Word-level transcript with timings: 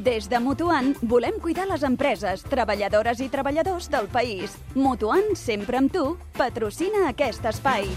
Des 0.00 0.30
de 0.32 0.38
Mutuant 0.40 0.94
volem 1.04 1.36
cuidar 1.44 1.66
les 1.68 1.82
empreses, 1.84 2.40
treballadores 2.48 3.20
i 3.20 3.28
treballadors 3.28 3.90
del 3.92 4.08
país. 4.08 4.56
Mutuant, 4.72 5.34
sempre 5.36 5.82
amb 5.82 5.92
tu, 5.92 6.06
patrocina 6.40 7.10
aquest 7.10 7.44
espai. 7.52 7.90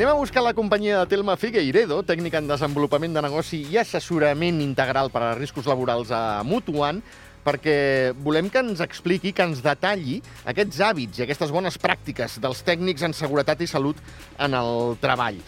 Anem 0.00 0.14
a 0.14 0.16
buscar 0.16 0.40
la 0.40 0.54
companyia 0.56 0.96
de 0.96 1.08
Telma 1.12 1.34
Figueiredo, 1.36 1.98
tècnica 2.08 2.40
en 2.40 2.46
desenvolupament 2.48 3.12
de 3.12 3.20
negoci 3.20 3.58
i 3.68 3.76
assessorament 3.76 4.62
integral 4.64 5.10
per 5.12 5.20
a 5.20 5.34
riscos 5.36 5.68
laborals 5.68 6.08
a 6.08 6.40
Mutuant, 6.40 7.02
perquè 7.44 7.74
volem 8.16 8.48
que 8.48 8.62
ens 8.64 8.80
expliqui, 8.80 9.34
que 9.36 9.44
ens 9.44 9.60
detalli 9.60 10.16
aquests 10.48 10.80
hàbits 10.86 11.20
i 11.20 11.26
aquestes 11.26 11.52
bones 11.52 11.76
pràctiques 11.76 12.38
dels 12.40 12.64
tècnics 12.64 13.04
en 13.04 13.12
seguretat 13.12 13.60
i 13.60 13.68
salut 13.68 14.00
en 14.40 14.56
el 14.56 14.96
treball. 15.04 15.44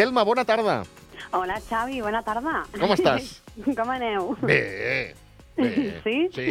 Telma, 0.00 0.24
bona 0.24 0.48
tarda. 0.48 0.80
Hola, 1.36 1.60
Xavi, 1.68 2.00
bona 2.00 2.24
tarda. 2.24 2.62
Com 2.80 2.96
estàs? 2.96 3.34
Com 3.82 3.96
aneu? 3.98 4.32
Bé, 4.40 4.62
bé. 5.60 5.90
Sí? 6.04 6.16
Sí. 6.34 6.46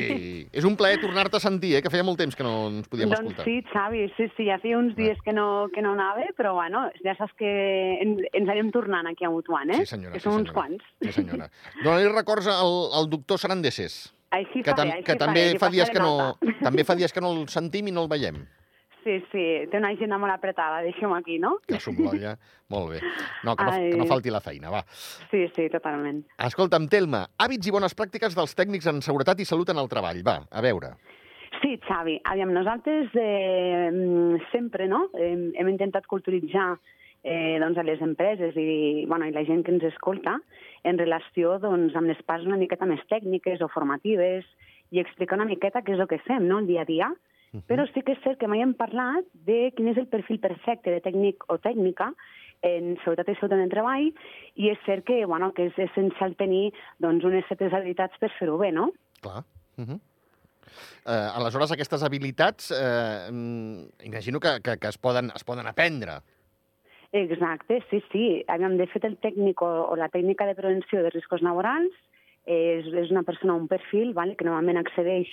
És 0.53 0.67
un 0.67 0.75
plaer 0.79 0.99
tornar-te 1.01 1.39
a 1.39 1.43
sentir, 1.43 1.75
eh, 1.77 1.81
que 1.85 1.91
feia 1.93 2.05
molt 2.07 2.19
temps 2.21 2.37
que 2.37 2.45
no 2.45 2.53
ens 2.69 2.91
podíem 2.91 3.09
doncs 3.11 3.31
escoltar. 3.31 3.47
sí, 3.47 3.57
Xavi, 3.71 4.05
sí, 4.17 4.29
sí, 4.35 4.45
ja 4.49 4.59
feia 4.63 4.77
uns 4.79 4.95
dies 4.99 5.19
que 5.25 5.33
no, 5.35 5.47
que 5.73 5.83
no 5.85 5.95
anava, 5.97 6.27
però 6.37 6.53
bueno, 6.57 6.85
ja 7.05 7.15
saps 7.19 7.33
que 7.39 7.49
ens, 8.03 8.21
ens 8.33 8.53
anem 8.53 8.71
tornant 8.75 9.09
aquí 9.09 9.27
a 9.27 9.33
Mutuant, 9.33 9.73
eh? 9.73 9.81
Sí, 9.83 9.93
senyora. 9.95 10.13
Que 10.13 10.21
sí, 10.21 10.27
som 10.29 10.39
uns 10.39 10.53
quants. 10.55 10.85
Sí, 11.01 11.11
senyora. 11.17 11.49
Dóna-li 11.83 12.13
records 12.13 12.47
al, 12.53 12.77
al 12.99 13.11
doctor 13.11 13.41
Sarandeses, 13.41 13.99
Així 14.29 14.61
que, 14.61 14.69
fa 14.69 14.77
tam 14.77 14.89
bé, 14.89 14.95
així 14.99 15.05
que 15.07 15.17
també 15.17 15.43
fa, 15.57 15.69
dies 15.73 15.89
que 15.89 16.01
no, 16.01 16.35
també 16.61 16.85
fa 16.85 16.95
dies 16.97 17.13
que 17.13 17.21
no 17.23 17.31
el 17.33 17.47
sentim 17.49 17.89
i 17.89 17.93
no 17.95 18.05
el 18.05 18.11
veiem. 18.11 18.43
Sí, 19.09 19.23
sí, 19.31 19.43
té 19.71 19.79
una 19.79 19.89
agenda 19.89 20.19
molt 20.21 20.35
apretada, 20.35 20.83
deixem 20.85 21.09
aquí, 21.15 21.39
no? 21.41 21.55
Que 21.65 21.79
somlolla. 21.81 22.35
Molt 22.69 22.91
bé. 22.91 22.99
No, 23.47 23.55
que 23.57 23.65
no, 23.65 23.71
Ai. 23.71 23.87
que 23.89 23.97
no 23.97 24.05
falti 24.05 24.29
la 24.29 24.41
feina, 24.45 24.69
va. 24.69 24.83
Sí, 25.31 25.47
sí, 25.55 25.65
totalment. 25.73 26.19
Escolta'm, 26.45 26.85
Telma, 26.91 27.23
hàbits 27.41 27.65
i 27.65 27.73
bones 27.73 27.95
pràctiques 27.97 28.37
dels 28.37 28.53
tècnics 28.53 28.85
en 28.91 29.01
seguretat 29.01 29.41
i 29.41 29.47
salut 29.49 29.71
en 29.73 29.81
el 29.81 29.89
treball. 29.89 30.19
Va, 30.27 30.35
a 30.45 30.61
veure. 30.61 30.91
Sí, 31.63 31.79
Xavi, 31.87 32.19
aviam, 32.29 32.53
nosaltres 32.53 33.09
eh, 33.17 33.89
mm, 33.89 34.43
sempre 34.51 34.85
no? 34.87 35.07
hem, 35.17 35.49
hem 35.57 35.71
intentat 35.73 36.05
culturitzar 36.05 36.75
eh, 37.23 37.57
doncs, 37.63 37.81
a 37.81 37.87
les 37.87 38.05
empreses 38.05 38.53
i, 38.61 39.07
bueno, 39.09 39.25
i 39.25 39.33
la 39.33 39.43
gent 39.49 39.65
que 39.65 39.73
ens 39.73 39.87
escolta 39.89 40.37
en 40.85 41.01
relació 41.01 41.57
doncs, 41.63 41.97
amb 41.97 42.13
les 42.13 42.21
parts 42.29 42.45
una 42.45 42.61
miqueta 42.61 42.85
més 42.85 43.01
tècniques 43.09 43.65
o 43.65 43.71
formatives 43.73 44.45
i 44.93 45.01
explicar 45.01 45.41
una 45.41 45.49
miqueta 45.49 45.81
què 45.81 45.97
és 45.97 46.05
el 46.05 46.11
que 46.13 46.21
fem 46.29 46.45
no? 46.45 46.61
el 46.61 46.69
dia 46.69 46.85
a 46.85 46.89
dia. 46.89 47.09
Però 47.69 47.85
sí 47.89 48.03
que 48.05 48.13
és 48.13 48.21
cert 48.21 48.37
que 48.41 48.47
mai 48.49 48.61
hem 48.61 48.75
parlat 48.77 49.25
de 49.47 49.71
quin 49.77 49.89
és 49.89 49.97
el 49.97 50.09
perfil 50.11 50.37
perfecte 50.41 50.91
de 50.93 51.01
tècnic 51.01 51.47
o 51.49 51.57
tècnica 51.57 52.11
en 52.65 52.97
seguretat 53.03 53.31
i 53.31 53.37
salut 53.39 53.55
en 53.57 53.71
treball 53.71 54.09
i 54.59 54.69
és 54.69 54.81
cert 54.85 55.05
que, 55.07 55.23
bueno, 55.25 55.49
que 55.57 55.69
és 55.69 55.79
essencial 55.89 56.35
tenir 56.37 56.69
doncs, 57.01 57.25
unes 57.25 57.47
certes 57.49 57.73
habilitats 57.73 58.19
per 58.21 58.29
fer-ho 58.37 58.59
bé, 58.61 58.71
no? 58.75 58.91
Clar. 59.23 59.43
Uh 59.79 59.85
-huh. 59.85 59.99
eh, 61.07 61.37
aleshores, 61.37 61.71
aquestes 61.71 62.03
habilitats, 62.03 62.71
eh, 62.71 63.31
mm, 63.31 64.05
imagino 64.05 64.39
que, 64.39 64.61
que, 64.61 64.77
que 64.77 64.87
es, 64.87 64.97
poden, 64.97 65.31
es 65.35 65.43
poden 65.43 65.65
aprendre. 65.65 66.21
Exacte, 67.11 67.83
sí, 67.89 68.03
sí. 68.11 68.43
Aviam, 68.47 68.77
de 68.77 68.85
fet, 68.85 69.03
el 69.05 69.17
tècnic 69.17 69.61
o, 69.61 69.89
o 69.89 69.95
la 69.95 70.09
tècnica 70.09 70.45
de 70.45 70.53
prevenció 70.53 71.01
de 71.01 71.09
riscos 71.09 71.41
laborals 71.41 71.93
és, 72.45 72.85
és 72.85 73.09
una 73.09 73.23
persona, 73.23 73.55
un 73.55 73.67
perfil, 73.67 74.13
vale, 74.13 74.35
que 74.35 74.45
normalment 74.45 74.77
accedeix 74.77 75.27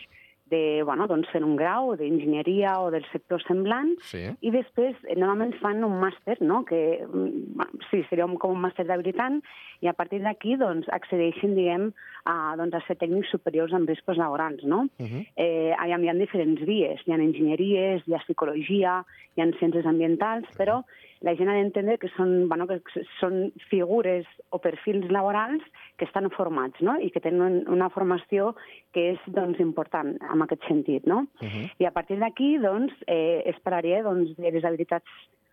de, 0.51 0.83
bueno, 0.87 1.07
doncs, 1.11 1.29
fent 1.35 1.45
un 1.45 1.57
grau 1.59 1.95
d'enginyeria 1.99 2.77
o 2.83 2.91
del 2.95 3.05
sector 3.11 3.43
semblant, 3.43 3.95
Sí. 4.07 4.23
i 4.41 4.51
després 4.55 4.95
eh, 5.05 5.17
normalment 5.19 5.55
fan 5.61 5.83
un 5.85 5.99
màster, 6.01 6.39
no? 6.41 6.65
que 6.65 7.03
mm, 7.03 7.57
bueno, 7.59 7.87
sí, 7.91 8.05
seria 8.11 8.27
com 8.39 8.55
un 8.55 8.63
màster 8.63 8.87
d'habilitant, 8.87 9.41
i 9.83 9.91
a 9.91 9.95
partir 9.97 10.23
d'aquí 10.23 10.57
doncs, 10.57 10.89
accedeixen 10.95 11.57
diguem, 11.57 11.91
a, 12.25 12.55
doncs, 12.59 12.75
a 12.75 12.83
ser 12.87 12.97
tècnics 13.01 13.31
superiors 13.35 13.75
en 13.77 13.87
riscos 13.87 14.17
laborals. 14.17 14.63
No? 14.65 14.87
Uh 14.99 15.07
-huh. 15.07 15.27
eh, 15.37 15.75
aviam, 15.79 16.05
hi 16.05 16.09
ha 16.09 16.15
diferents 16.15 16.61
vies, 16.63 17.01
hi 17.07 17.13
ha 17.13 17.17
enginyeries, 17.17 18.07
hi 18.07 18.15
ha 18.15 18.23
psicologia, 18.25 19.05
hi 19.35 19.41
ha 19.43 19.51
ciències 19.59 19.87
ambientals, 19.87 20.47
però 20.57 20.83
la 21.21 21.35
gent 21.35 21.49
ha 21.49 21.57
d'entendre 21.57 21.97
que 21.99 22.11
són, 22.17 22.49
bueno, 22.49 22.67
que 22.69 22.79
són 23.21 23.53
figures 23.71 24.27
o 24.51 24.61
perfils 24.63 25.09
laborals 25.11 25.63
que 25.97 26.05
estan 26.05 26.29
formats 26.31 26.81
no? 26.85 26.99
i 27.01 27.11
que 27.11 27.23
tenen 27.25 27.63
una 27.73 27.89
formació 27.91 28.53
que 28.93 29.13
és 29.15 29.23
doncs, 29.27 29.61
important 29.65 30.17
en 30.37 30.45
aquest 30.47 30.67
sentit. 30.69 31.07
No? 31.07 31.27
Uh 31.41 31.49
-huh. 31.49 31.71
I 31.79 31.85
a 31.87 31.91
partir 31.91 32.19
d'aquí 32.19 32.59
doncs, 32.59 32.93
eh, 33.07 33.43
esperaria 33.47 34.03
doncs, 34.03 34.37
de 34.37 34.51
les 34.51 34.65
habilitats 34.65 35.09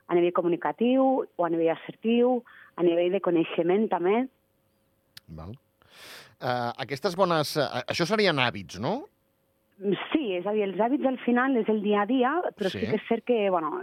a 0.07 0.15
nivell 0.15 0.33
comunicatiu 0.33 1.25
o 1.35 1.45
a 1.45 1.49
nivell 1.49 1.73
assertiu, 1.73 2.43
a 2.75 2.83
nivell 2.83 3.11
de 3.11 3.21
coneixement 3.21 3.89
també. 3.89 4.27
Val. 5.27 5.55
Uh, 6.43 6.73
aquestes 6.77 7.15
bones... 7.15 7.55
Uh, 7.55 7.83
això 7.87 8.05
serien 8.05 8.39
hàbits, 8.41 8.79
no? 8.79 9.05
Sí, 10.11 10.35
és 10.37 10.45
a 10.45 10.51
dir, 10.53 10.67
els 10.67 10.79
hàbits 10.79 11.05
al 11.09 11.17
final 11.25 11.57
és 11.57 11.69
el 11.71 11.81
dia 11.81 12.03
a 12.03 12.05
dia, 12.05 12.29
però 12.55 12.69
Sí. 12.69 12.79
sí, 12.79 12.85
que 12.85 12.95
és 12.95 13.07
cert 13.07 13.23
que, 13.25 13.49
bueno, 13.49 13.81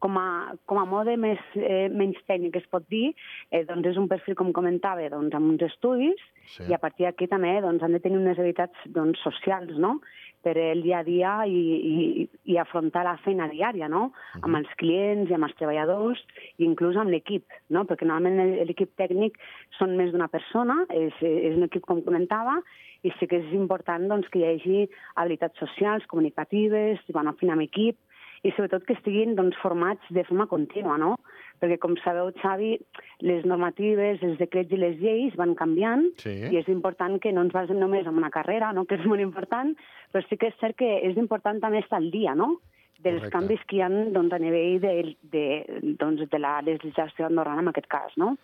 com 0.00 0.16
a, 0.16 0.54
com 0.64 0.78
a 0.78 0.86
mode 0.88 1.16
més, 1.16 1.38
eh, 1.54 1.88
menys 1.92 2.16
tècnic 2.26 2.56
es 2.56 2.66
pot 2.66 2.86
dir, 2.88 3.14
eh, 3.50 3.64
doncs 3.64 3.86
és 3.86 3.96
un 3.98 4.08
perfil, 4.08 4.34
com 4.34 4.52
comentava, 4.52 5.08
doncs 5.10 5.34
amb 5.34 5.50
uns 5.50 5.62
estudis, 5.62 6.18
Sí. 6.56 6.64
i 6.70 6.74
a 6.74 6.78
partir 6.78 7.04
d'aquí 7.04 7.28
també 7.28 7.60
doncs, 7.60 7.82
han 7.82 7.92
de 7.92 8.00
tenir 8.00 8.18
unes 8.18 8.38
habilitats 8.38 8.74
doncs, 8.86 9.20
socials, 9.22 9.76
no?, 9.76 10.00
per 10.44 10.54
el 10.58 10.82
dia 10.84 11.00
a 11.00 11.06
dia 11.06 11.32
i, 11.46 11.60
i, 11.92 12.26
i 12.52 12.58
afrontar 12.60 13.04
la 13.06 13.16
feina 13.24 13.48
diària, 13.50 13.88
no?, 13.90 14.08
amb 14.40 14.60
els 14.60 14.70
clients 14.80 15.30
i 15.30 15.36
amb 15.36 15.48
els 15.48 15.56
treballadors, 15.58 16.22
i 16.58 16.66
inclús 16.68 16.98
amb 17.00 17.12
l'equip, 17.14 17.46
no?, 17.74 17.84
perquè 17.88 18.08
normalment 18.08 18.54
l'equip 18.68 18.94
tècnic 19.00 19.38
són 19.78 19.96
més 19.98 20.12
d'una 20.14 20.30
persona, 20.32 20.84
és, 20.94 21.14
és 21.22 21.56
un 21.58 21.66
equip, 21.68 21.86
com 21.88 22.04
comentava, 22.06 22.58
i 23.06 23.12
sí 23.18 23.28
que 23.30 23.38
és 23.42 23.54
important 23.54 24.08
doncs, 24.10 24.26
que 24.32 24.40
hi 24.40 24.46
hagi 24.48 24.84
habilitats 25.20 25.58
socials, 25.62 26.06
comunicatives, 26.10 27.02
bueno, 27.14 27.34
feina 27.38 27.54
amb 27.54 27.66
equip, 27.68 27.98
i 28.46 28.52
sobretot 28.54 28.84
que 28.86 28.94
estiguin 28.94 29.34
doncs, 29.38 29.56
formats 29.62 30.04
de 30.14 30.24
forma 30.28 30.46
contínua, 30.46 30.98
no? 30.98 31.16
Perquè, 31.58 31.78
com 31.82 31.96
sabeu, 32.04 32.30
Xavi, 32.38 32.76
les 33.26 33.44
normatives, 33.44 34.22
els 34.22 34.38
decrets 34.38 34.70
i 34.72 34.78
les 34.78 34.98
lleis 35.00 35.34
van 35.36 35.56
canviant 35.58 36.06
Sí. 36.22 36.36
i 36.52 36.56
és 36.60 36.68
important 36.68 37.18
que 37.20 37.32
no 37.32 37.42
ens 37.42 37.52
basem 37.52 37.78
només 37.78 38.06
en 38.06 38.16
una 38.16 38.30
carrera, 38.30 38.72
no? 38.72 38.84
que 38.88 38.94
és 38.94 39.06
molt 39.06 39.20
important, 39.20 39.74
però 40.12 40.22
sí 40.28 40.36
que 40.36 40.52
és 40.52 40.60
cert 40.60 40.76
que 40.78 41.00
és 41.08 41.16
important 41.16 41.60
també 41.60 41.78
estar 41.82 41.98
al 41.98 42.10
dia, 42.10 42.34
no?, 42.34 42.60
dels 42.98 43.20
Correcte. 43.22 43.30
canvis 43.30 43.60
que 43.70 43.76
hi 43.76 43.82
ha 43.82 43.88
doncs, 43.88 44.32
a 44.34 44.38
nivell 44.42 44.80
de, 44.82 45.16
de, 45.22 45.44
doncs, 46.00 46.24
de 46.30 46.38
la 46.42 46.60
legislació 46.66 47.26
andorrana 47.28 47.62
en 47.62 47.68
aquest 47.70 47.86
cas, 47.86 48.10
no? 48.18 48.36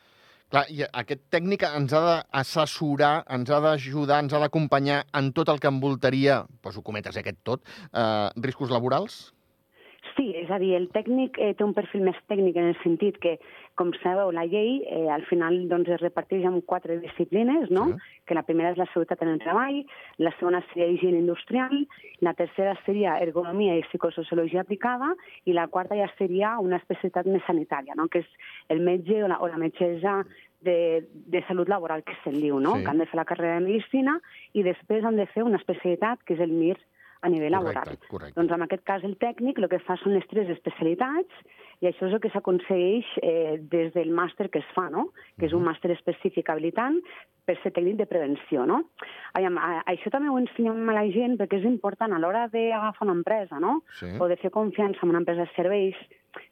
Clar, 0.51 0.67
i 0.71 0.85
aquest 0.87 1.25
tècnic 1.33 1.65
ens 1.67 1.93
ha 1.93 2.03
d'assessorar, 2.05 3.25
ens 3.35 3.51
ha 3.51 3.59
d'ajudar, 3.65 4.21
ens 4.23 4.33
ha 4.33 4.39
d'acompanyar 4.39 5.05
en 5.19 5.33
tot 5.33 5.49
el 5.49 5.59
que 5.59 5.67
envoltaria, 5.67 6.45
poso 6.63 6.83
cometes 6.83 7.17
aquest 7.17 7.41
tot, 7.43 7.65
eh, 7.93 8.29
riscos 8.37 8.71
laborals? 8.71 9.34
Sí, 10.15 10.29
és 10.39 10.51
a 10.51 10.61
dir, 10.63 10.75
el 10.79 10.87
tècnic 10.95 11.41
eh, 11.43 11.51
té 11.59 11.65
un 11.67 11.73
perfil 11.75 12.05
més 12.07 12.19
tècnic 12.31 12.55
en 12.61 12.69
el 12.71 12.77
sentit 12.85 13.17
que, 13.23 13.33
com 13.75 13.91
sabeu, 13.99 14.31
la 14.35 14.45
llei 14.47 14.77
eh, 14.87 15.09
al 15.11 15.25
final 15.27 15.57
doncs, 15.71 15.91
es 15.97 16.03
reparteix 16.05 16.45
en 16.47 16.61
quatre 16.63 17.01
disciplines, 17.03 17.71
no? 17.75 17.89
Sí. 17.91 18.13
que 18.25 18.37
la 18.39 18.45
primera 18.47 18.71
és 18.73 18.79
la 18.81 18.87
seguretat 18.93 19.21
en 19.21 19.35
el 19.35 19.41
treball, 19.43 19.81
la 20.23 20.31
segona 20.39 20.63
seria 20.71 20.87
higiene 20.89 21.19
industrial, 21.19 21.75
la 22.25 22.33
tercera 22.39 22.73
seria 22.87 23.19
ergonomia 23.21 23.75
i 23.77 23.83
psicosociologia 23.91 24.63
aplicada, 24.63 25.11
i 25.45 25.53
la 25.53 25.67
quarta 25.69 25.99
ja 25.99 26.09
seria 26.17 26.55
una 26.63 26.79
especialitat 26.81 27.29
més 27.29 27.45
sanitària, 27.49 27.99
no? 27.99 28.07
que 28.09 28.23
és 28.23 28.49
el 28.73 28.81
metge 28.87 29.19
o 29.25 29.29
la, 29.29 29.43
o 29.43 29.51
la 29.51 29.61
metgessa 29.61 30.23
de, 30.65 31.05
de 31.13 31.45
salut 31.51 31.69
laboral, 31.69 32.07
que 32.07 32.17
se'n 32.23 32.39
diu, 32.41 32.63
no? 32.63 32.79
Sí. 32.79 32.87
que 32.87 32.95
han 32.95 33.03
de 33.03 33.11
fer 33.11 33.21
la 33.21 33.29
carrera 33.29 33.59
de 33.59 33.67
medicina 33.67 34.17
i 34.55 34.65
després 34.65 35.05
han 35.05 35.21
de 35.21 35.27
fer 35.35 35.45
una 35.45 35.61
especialitat 35.61 36.23
que 36.25 36.39
és 36.39 36.41
el 36.41 36.55
MIR 36.55 36.79
a 37.25 37.33
nivell 37.33 37.55
laboral. 37.57 37.85
Correcte, 37.89 38.09
correcte. 38.11 38.37
Doncs 38.39 38.55
en 38.55 38.65
aquest 38.67 38.85
cas 38.89 39.05
el 39.09 39.17
tècnic 39.21 39.61
el 39.61 39.71
que 39.73 39.81
fa 39.87 39.97
són 40.03 40.17
les 40.17 40.27
tres 40.31 40.51
especialitats 40.53 41.45
i 41.83 41.89
això 41.89 42.09
és 42.09 42.17
el 42.17 42.21
que 42.23 42.31
s'aconsegueix 42.33 43.13
eh, 43.23 43.57
des 43.73 43.93
del 43.97 44.13
màster 44.15 44.51
que 44.53 44.61
es 44.63 44.69
fa, 44.77 44.87
no? 44.93 45.09
que 45.39 45.49
és 45.49 45.55
un 45.57 45.65
màster 45.67 45.91
específic 45.95 46.51
habilitant 46.53 47.01
per 47.45 47.57
ser 47.63 47.75
tècnic 47.77 47.99
de 48.01 48.09
prevenció. 48.09 48.65
No? 48.69 48.83
Aviam, 49.37 49.59
a, 49.61 49.83
això 49.93 50.13
també 50.13 50.33
ho 50.33 50.39
ensenyem 50.41 50.93
a 50.93 50.99
la 51.01 51.07
gent 51.17 51.39
perquè 51.41 51.61
és 51.61 51.69
important 51.69 52.13
a 52.13 52.21
l'hora 52.21 52.47
d'agafar 52.53 53.09
una 53.09 53.17
empresa 53.19 53.61
no? 53.61 53.81
Sí. 54.01 54.13
o 54.21 54.29
de 54.31 54.39
fer 54.41 54.53
confiança 54.55 55.05
en 55.05 55.15
una 55.15 55.25
empresa 55.25 55.49
de 55.49 55.57
serveis 55.57 55.99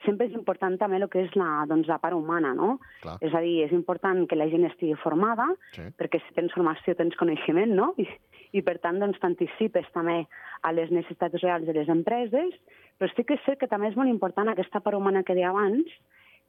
sempre 0.04 0.26
és 0.26 0.34
important 0.36 0.76
també 0.78 1.00
el 1.00 1.08
que 1.08 1.22
és 1.24 1.34
la, 1.38 1.64
doncs, 1.68 1.88
la 1.90 1.98
part 2.02 2.14
humana, 2.14 2.54
no? 2.54 2.78
Clar. 3.02 3.16
És 3.20 3.34
a 3.34 3.40
dir, 3.44 3.62
és 3.66 3.72
important 3.72 4.26
que 4.28 4.36
la 4.38 4.48
gent 4.52 4.64
estigui 4.68 4.94
formada, 5.02 5.46
Sí. 5.72 5.82
perquè 5.98 6.20
si 6.20 6.34
tens 6.34 6.52
formació 6.52 6.94
tens 6.94 7.16
coneixement, 7.16 7.72
no? 7.74 7.94
I, 7.98 8.06
i 8.52 8.62
per 8.62 8.78
tant, 8.78 8.98
doncs, 9.00 9.18
t'anticipes 9.20 9.86
també 9.92 10.26
a 10.62 10.72
les 10.72 10.90
necessitats 10.90 11.40
reals 11.42 11.66
de 11.66 11.72
les 11.72 11.88
empreses, 11.88 12.54
però 12.98 13.10
sí 13.14 13.24
que 13.24 13.34
és 13.34 13.44
cert 13.46 13.58
que 13.58 13.68
també 13.70 13.88
és 13.88 13.96
molt 13.96 14.10
important 14.10 14.48
aquesta 14.48 14.80
part 14.80 14.96
humana 14.96 15.22
que 15.24 15.34
deia 15.34 15.50
abans, 15.50 15.86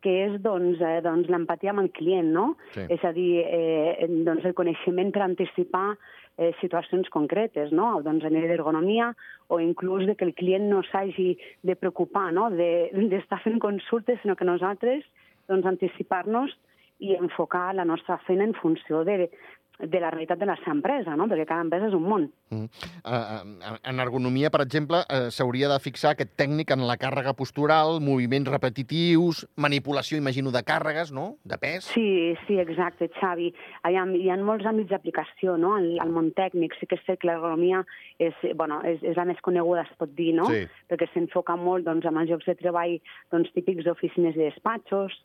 que 0.04 0.26
és 0.26 0.42
doncs, 0.44 0.82
eh, 0.84 1.00
doncs, 1.02 1.30
l'empatia 1.32 1.72
amb 1.72 1.80
el 1.80 1.92
client, 1.96 2.28
no? 2.36 2.58
Sí. 2.76 2.82
És 2.92 3.04
a 3.08 3.14
dir, 3.16 3.40
eh, 3.48 4.06
doncs, 4.28 4.44
el 4.44 4.54
coneixement 4.54 5.14
per 5.16 5.22
anticipar 5.24 5.98
eh, 6.38 6.52
situacions 6.60 7.10
concretes, 7.14 7.72
no? 7.72 8.02
doncs 8.06 8.26
a 8.26 8.32
nivell 8.34 8.56
d'ergonomia 8.56 9.12
o 9.54 9.60
inclús 9.62 10.06
de 10.08 10.16
que 10.16 10.26
el 10.26 10.34
client 10.34 10.70
no 10.72 10.82
s'hagi 10.90 11.34
de 11.62 11.76
preocupar 11.76 12.32
no? 12.34 12.50
d'estar 12.50 13.40
de, 13.40 13.44
fent 13.46 13.60
consultes, 13.62 14.22
sinó 14.22 14.36
que 14.36 14.48
nosaltres 14.48 15.06
doncs, 15.48 15.68
anticipar-nos 15.70 16.56
i 17.04 17.16
enfocar 17.18 17.74
la 17.76 17.86
nostra 17.86 18.18
feina 18.28 18.46
en 18.48 18.54
funció 18.56 19.04
de, 19.04 19.30
de 19.80 20.00
la 20.00 20.12
realitat 20.12 20.38
de 20.40 20.46
la 20.46 20.56
seva 20.62 20.76
empresa, 20.76 21.16
no? 21.18 21.26
perquè 21.30 21.46
cada 21.50 21.64
empresa 21.66 21.88
és 21.90 21.96
un 21.98 22.04
món. 22.06 22.28
Mm. 22.54 22.68
Uh, 23.02 23.72
en 23.90 24.02
ergonomia, 24.04 24.52
per 24.54 24.62
exemple, 24.64 25.02
uh, 25.02 25.30
s'hauria 25.34 25.70
de 25.72 25.80
fixar 25.82 26.14
aquest 26.14 26.36
tècnic 26.40 26.72
en 26.76 26.86
la 26.88 26.96
càrrega 27.02 27.34
postural, 27.38 27.98
moviments 28.04 28.52
repetitius, 28.52 29.44
manipulació, 29.58 30.20
imagino, 30.22 30.54
de 30.54 30.62
càrregues, 30.68 31.12
no?, 31.16 31.38
de 31.44 31.58
pes. 31.58 31.90
Sí, 31.90 32.36
sí, 32.46 32.60
exacte, 32.62 33.10
Xavi. 33.20 33.50
Hi 33.90 33.98
ha, 33.98 34.06
hi 34.06 34.30
ha 34.30 34.38
molts 34.38 34.70
àmbits 34.70 34.94
d'aplicació, 34.94 35.58
no?, 35.58 35.76
al, 35.80 35.90
al 36.04 36.14
món 36.14 36.32
tècnic. 36.38 36.78
Sí 36.80 36.88
que 36.88 37.00
és 37.02 37.06
cert 37.08 37.24
que 37.24 37.32
l'ergonomia 37.32 37.84
és, 38.22 38.38
bueno, 38.60 38.80
és, 38.88 39.02
és 39.02 39.18
la 39.20 39.28
més 39.30 39.42
coneguda, 39.42 39.88
es 39.88 39.98
pot 40.00 40.14
dir, 40.14 40.34
no?, 40.38 40.50
Sí. 40.54 40.68
perquè 40.92 41.08
s'enfoca 41.10 41.56
molt 41.58 41.88
doncs, 41.88 42.06
amb 42.06 42.22
els 42.22 42.30
llocs 42.30 42.46
de 42.46 42.56
treball 42.60 43.00
doncs, 43.34 43.50
típics 43.58 43.88
d'oficines 43.88 44.38
i 44.38 44.46
despatxos, 44.46 45.16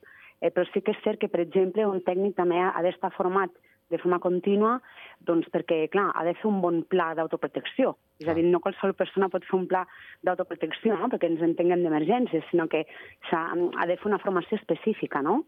eh, 0.40 0.50
però 0.50 0.64
sí 0.72 0.80
que 0.80 0.94
és 0.94 1.02
cert 1.04 1.20
que, 1.20 1.28
per 1.28 1.42
exemple, 1.44 1.84
un 1.86 2.00
tècnic 2.06 2.36
també 2.38 2.56
ha, 2.62 2.70
ha 2.72 2.82
d'estar 2.86 3.12
format 3.16 3.52
de 3.90 3.98
forma 3.98 4.18
contínua, 4.22 4.78
doncs 5.26 5.48
perquè, 5.52 5.86
clar, 5.92 6.10
ha 6.14 6.24
de 6.26 6.34
fer 6.38 6.48
un 6.50 6.60
bon 6.64 6.82
pla 6.90 7.12
d'autoprotecció. 7.18 7.94
És 8.20 8.28
a 8.28 8.34
dir, 8.34 8.44
no 8.50 8.60
qualsevol 8.60 8.96
persona 8.98 9.30
pot 9.32 9.46
fer 9.46 9.56
un 9.58 9.66
pla 9.70 9.84
d'autoprotecció, 10.26 10.96
no?, 10.98 11.08
perquè 11.12 11.30
ens 11.30 11.44
entenguem 11.44 11.84
d'emergències, 11.84 12.44
sinó 12.50 12.68
que 12.68 12.84
s'ha 13.30 13.44
ha 13.54 13.86
de 13.86 13.96
fer 13.96 14.10
una 14.10 14.20
formació 14.22 14.58
específica, 14.58 15.22
no? 15.22 15.44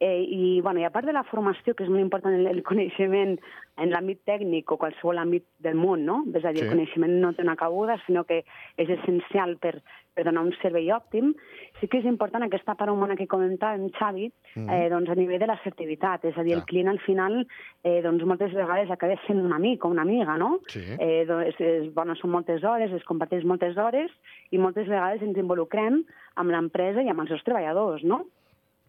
Eh, 0.00 0.22
i, 0.22 0.60
bueno, 0.60 0.80
I 0.80 0.84
a 0.84 0.90
part 0.94 1.06
de 1.06 1.12
la 1.12 1.24
formació, 1.26 1.74
que 1.74 1.82
és 1.84 1.90
molt 1.90 2.00
important 2.00 2.34
el, 2.34 2.46
el 2.46 2.62
coneixement 2.62 3.36
en 3.78 3.90
l'àmbit 3.90 4.20
tècnic 4.26 4.70
o 4.70 4.76
qualsevol 4.78 5.18
àmbit 5.18 5.44
del 5.62 5.74
món, 5.74 6.04
no? 6.06 6.24
És 6.34 6.44
a 6.44 6.52
dir, 6.52 6.62
Sí. 6.62 6.66
el 6.66 6.70
coneixement 6.74 7.16
no 7.20 7.32
té 7.34 7.42
una 7.42 7.56
cabuda, 7.56 7.96
sinó 8.06 8.24
que 8.24 8.44
és 8.76 8.88
essencial 8.90 9.56
per, 9.58 9.80
per 10.14 10.24
donar 10.24 10.42
un 10.46 10.52
servei 10.62 10.88
òptim. 10.90 11.32
Sí 11.80 11.86
que 11.86 11.98
és 11.98 12.04
important 12.06 12.42
aquesta 12.42 12.74
part 12.74 12.90
humana 12.90 13.16
que 13.16 13.26
comentàvem, 13.30 13.90
Xavi, 13.98 14.30
eh, 14.56 14.88
doncs 14.90 15.10
a 15.10 15.14
nivell 15.14 15.38
de 15.38 15.46
l'assertivitat. 15.46 16.24
És 16.24 16.38
a 16.38 16.42
dir, 16.42 16.54
Clar. 16.54 16.62
el 16.62 16.66
client 16.70 16.88
al 16.88 16.98
final 17.00 17.46
eh, 17.84 18.00
doncs 18.02 18.24
moltes 18.24 18.52
vegades 18.54 18.90
acaba 18.90 19.14
sent 19.26 19.38
un 19.44 19.52
amic 19.52 19.84
o 19.84 19.88
una 19.88 20.02
amiga, 20.02 20.36
no? 20.38 20.60
Sí. 20.68 20.82
Eh, 20.98 21.24
doncs, 21.26 21.60
és, 21.60 21.92
bueno, 21.94 22.14
són 22.18 22.30
moltes 22.30 22.62
hores, 22.64 22.92
es 22.92 23.04
comparteix 23.04 23.44
moltes 23.44 23.76
hores 23.76 24.10
i 24.50 24.58
moltes 24.58 24.86
vegades 24.88 25.22
ens 25.22 25.38
involucrem 25.38 26.02
amb 26.36 26.50
l'empresa 26.50 27.02
i 27.02 27.08
amb 27.10 27.20
els 27.20 27.30
seus 27.30 27.42
treballadors, 27.46 28.02
no? 28.04 28.24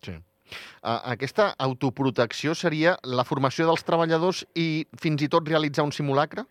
Sí. 0.01 0.13
Uh, 0.83 0.99
aquesta 1.13 1.53
autoprotecció 1.57 2.55
seria 2.55 2.97
la 3.03 3.23
formació 3.23 3.65
dels 3.67 3.83
treballadors 3.83 4.45
i 4.55 4.85
fins 4.99 5.21
i 5.21 5.29
tot 5.29 5.47
realitzar 5.47 5.83
un 5.85 5.91
simulacre? 5.91 6.45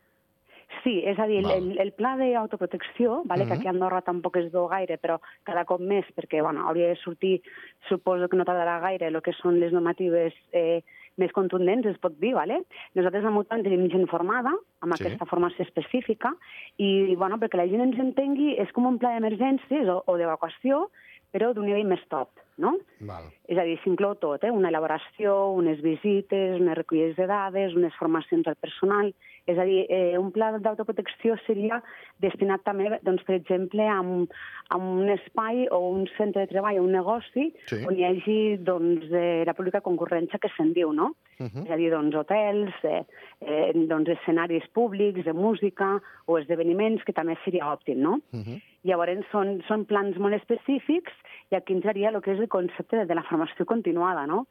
Sí, 0.85 1.01
és 1.05 1.19
a 1.19 1.27
dir, 1.27 1.39
el, 1.39 1.45
Val. 1.45 1.57
el, 1.73 1.79
el 1.81 1.93
pla 1.93 2.13
d'autoprotecció, 2.17 3.23
vale, 3.25 3.45
Mhm. 3.45 3.49
que 3.51 3.55
aquí 3.59 3.67
a 3.67 3.71
Andorra 3.71 4.01
tampoc 4.03 4.37
es 4.37 4.53
veu 4.53 4.69
gaire, 4.69 4.99
però 4.99 5.19
cada 5.45 5.65
cop 5.65 5.81
més, 5.81 6.05
perquè 6.17 6.41
bueno, 6.43 6.69
hauria 6.69 6.89
de 6.89 6.97
sortir, 6.97 7.43
suposo 7.89 8.29
que 8.29 8.37
no 8.37 8.45
tardarà 8.45 8.79
gaire, 8.81 9.09
el 9.09 9.21
que 9.23 9.33
són 9.33 9.59
les 9.61 9.73
normatives 9.73 10.35
eh, 10.53 10.83
més 11.17 11.33
contundents, 11.33 11.85
es 11.87 11.99
pot 11.99 12.15
dir, 12.21 12.33
vale? 12.35 12.63
Nosaltres 12.95 13.25
a 13.25 13.31
Mutant 13.31 13.65
tenim 13.65 13.89
gent 13.91 14.07
formada, 14.09 14.53
amb 14.81 14.95
Sí. 14.95 15.03
aquesta 15.05 15.27
formació 15.27 15.65
específica, 15.65 16.33
i 16.77 17.15
bueno, 17.17 17.39
perquè 17.39 17.57
la 17.57 17.67
gent 17.67 17.81
ens 17.83 17.99
entengui, 17.99 18.55
és 18.57 18.71
com 18.73 18.87
un 18.87 18.99
pla 18.99 19.11
d'emergències 19.19 19.89
o, 19.89 20.05
o 20.07 20.17
d'evacuació, 20.17 20.91
però 21.33 21.53
d'un 21.53 21.67
nivell 21.67 21.87
més 21.87 22.07
top, 22.09 22.31
no? 22.59 22.77
Val. 23.01 23.31
És 23.49 23.59
a 23.59 23.65
dir, 23.65 23.79
s'inclou 23.83 24.17
tot, 24.21 24.45
eh? 24.45 24.53
una 24.53 24.69
elaboració, 24.69 25.53
unes 25.57 25.81
visites, 25.85 26.61
unes 26.61 26.77
recollides 26.77 27.17
de 27.17 27.27
dades, 27.31 27.75
unes 27.79 27.95
formacions 28.01 28.47
al 28.47 28.61
personal... 28.61 29.15
És 29.49 29.57
a 29.57 29.65
dir, 29.65 29.87
eh, 29.89 30.19
un 30.21 30.29
pla 30.29 30.51
d'autoprotecció 30.61 31.39
seria 31.47 31.79
destinat 32.21 32.61
també, 32.67 32.91
doncs, 33.01 33.23
per 33.25 33.39
exemple, 33.39 33.87
a 33.89 33.97
un, 34.05 34.27
a 34.69 34.77
un 34.77 35.09
espai 35.09 35.63
o 35.73 35.79
un 35.89 36.05
centre 36.19 36.45
de 36.45 36.51
treball 36.51 36.83
o 36.83 36.85
un 36.85 36.93
negoci 36.93 37.47
Sí. 37.71 37.79
on 37.89 37.97
hi 37.97 38.05
hagi 38.05 38.39
doncs, 38.61 39.07
eh, 39.09 39.45
la 39.49 39.55
pública 39.57 39.81
concurrència 39.81 40.41
que 40.43 40.51
se'n 40.57 40.75
diu, 40.77 40.93
no? 40.93 41.15
Uh 41.41 41.47
-huh. 41.47 41.65
És 41.65 41.71
a 41.71 41.77
dir, 41.77 41.91
doncs, 41.91 42.15
hotels, 42.15 42.75
eh, 42.85 43.05
eh, 43.41 43.73
doncs, 43.75 44.11
escenaris 44.11 44.69
públics 44.75 45.25
de 45.25 45.33
música 45.33 46.01
o 46.27 46.39
esdeveniments, 46.39 47.05
que 47.05 47.13
també 47.13 47.39
seria 47.45 47.73
òptim, 47.73 47.99
no? 48.03 48.21
Uh 48.33 48.41
-huh. 48.45 48.63
Llavors, 48.83 49.25
són, 49.33 49.63
són 49.67 49.87
plans 49.87 50.19
molt 50.19 50.35
específics 50.35 51.13
i 51.51 51.57
aquí 51.57 51.77
entraria 51.77 52.11
el 52.11 52.21
que 52.23 52.35
és 52.35 52.41
el 52.41 52.51
concepte 52.53 53.05
de 53.07 53.15
la 53.17 53.25
formació 53.29 53.67
continuada, 53.67 54.27
no? 54.27 54.47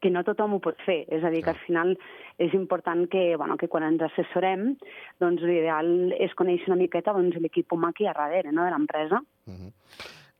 que 0.00 0.10
no 0.10 0.24
tothom 0.24 0.56
ho 0.56 0.60
pot 0.64 0.80
fer. 0.84 1.02
És 1.12 1.24
a 1.24 1.30
dir, 1.32 1.42
que 1.44 1.52
al 1.52 1.60
final 1.64 1.94
és 2.40 2.52
important 2.56 3.06
que, 3.12 3.24
bueno, 3.40 3.56
que 3.60 3.68
quan 3.72 3.86
ens 3.86 4.02
assessorem, 4.04 4.74
doncs 5.20 5.44
l'ideal 5.44 6.12
és 6.20 6.34
conèixer 6.36 6.72
una 6.72 6.80
miqueta 6.80 7.14
doncs, 7.16 7.38
l'equip 7.40 7.72
humà 7.72 7.92
aquí 7.92 8.08
a 8.08 8.16
darrere, 8.16 8.52
no?, 8.52 8.64
de 8.64 8.74
l'empresa. 8.74 9.20
Uh 9.46 9.54
-huh. 9.54 9.72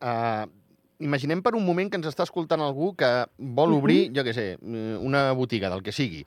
uh, 0.01 0.47
imaginem 0.99 1.43
per 1.43 1.55
un 1.55 1.65
moment 1.65 1.91
que 1.91 1.97
ens 1.97 2.07
està 2.07 2.23
escoltant 2.23 2.61
algú 2.61 2.95
que 2.97 3.27
vol 3.39 3.73
obrir, 3.75 4.13
jo 4.15 4.23
què 4.23 4.33
sé, 4.33 4.59
una 4.63 5.33
botiga, 5.33 5.69
del 5.69 5.83
que 5.83 5.93
sigui. 5.93 6.25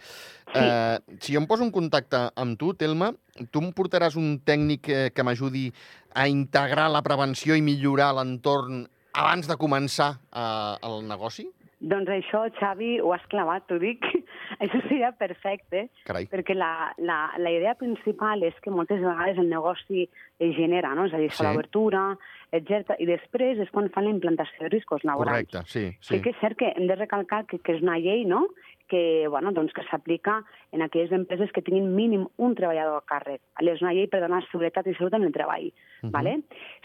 Sí. 0.53 0.59
Uh, 0.59 1.17
si 1.19 1.33
jo 1.33 1.39
em 1.39 1.47
poso 1.47 1.63
en 1.63 1.71
contacte 1.71 2.29
amb 2.35 2.57
tu, 2.57 2.73
Telma, 2.73 3.13
tu 3.51 3.59
em 3.59 3.71
portaràs 3.71 4.15
un 4.15 4.39
tècnic 4.39 4.89
eh, 4.89 5.09
que 5.13 5.23
m'ajudi 5.23 5.71
a 6.13 6.27
integrar 6.27 6.89
la 6.89 7.01
prevenció 7.01 7.55
i 7.55 7.61
millorar 7.61 8.13
l'entorn 8.13 8.87
abans 9.17 9.47
de 9.49 9.57
començar 9.59 10.13
uh, 10.31 10.77
el 10.87 11.01
negoci? 11.09 11.47
Doncs 11.77 12.09
això, 12.09 12.39
Xavi, 12.57 12.95
ho 13.05 13.11
has 13.13 13.25
clavat, 13.29 13.67
t'ho 13.69 13.77
dic. 13.77 14.01
això 14.63 14.79
seria 14.87 15.11
perfecte, 15.13 15.83
Carai. 16.07 16.25
perquè 16.31 16.55
la, 16.57 16.89
la, 16.97 17.17
la 17.37 17.51
idea 17.53 17.75
principal 17.77 18.41
és 18.47 18.57
que 18.65 18.73
moltes 18.73 19.03
vegades 19.03 19.37
el 19.37 19.51
negoci 19.51 20.07
es 20.41 20.55
genera, 20.57 20.95
no? 20.97 21.05
És 21.05 21.13
a 21.13 21.21
dir, 21.21 21.29
Sí. 21.29 21.45
l'obertura, 21.45 22.17
etc. 22.57 22.95
I 22.97 23.05
després 23.05 23.61
és 23.61 23.69
quan 23.69 23.91
fan 23.93 24.07
la 24.07 24.15
implantació 24.15 24.65
de 24.65 24.71
riscos 24.73 25.05
laborals. 25.05 25.45
Correcte, 25.51 25.61
sí. 25.69 25.85
Sí. 25.99 26.15
sí. 26.15 26.21
que 26.23 26.33
és 26.33 26.41
cert 26.41 26.57
que 26.57 26.73
hem 26.73 26.89
de 26.89 26.97
recalcar 26.97 27.43
que, 27.45 27.59
que 27.61 27.77
és 27.77 27.85
una 27.85 27.99
llei 28.01 28.25
no? 28.25 28.47
Que, 28.87 29.27
bueno, 29.27 29.51
doncs 29.51 29.73
que 29.73 29.83
s'aplica 29.89 30.41
en 30.71 30.81
aquelles 30.81 31.11
empreses 31.11 31.51
que 31.51 31.61
tinguin 31.61 31.93
mínim 31.95 32.27
un 32.37 32.55
treballador 32.55 33.01
a 33.01 33.05
càrrec. 33.07 33.41
És 33.61 33.81
una 33.83 33.93
llei 33.93 34.07
per 34.07 34.21
donar 34.23 34.43
seguretat 34.47 34.87
i 34.87 34.95
salut 34.95 35.13
en 35.13 35.27
el 35.27 35.33
treball. 35.35 35.71
Mhm. 36.03 36.11
vale? 36.11 36.41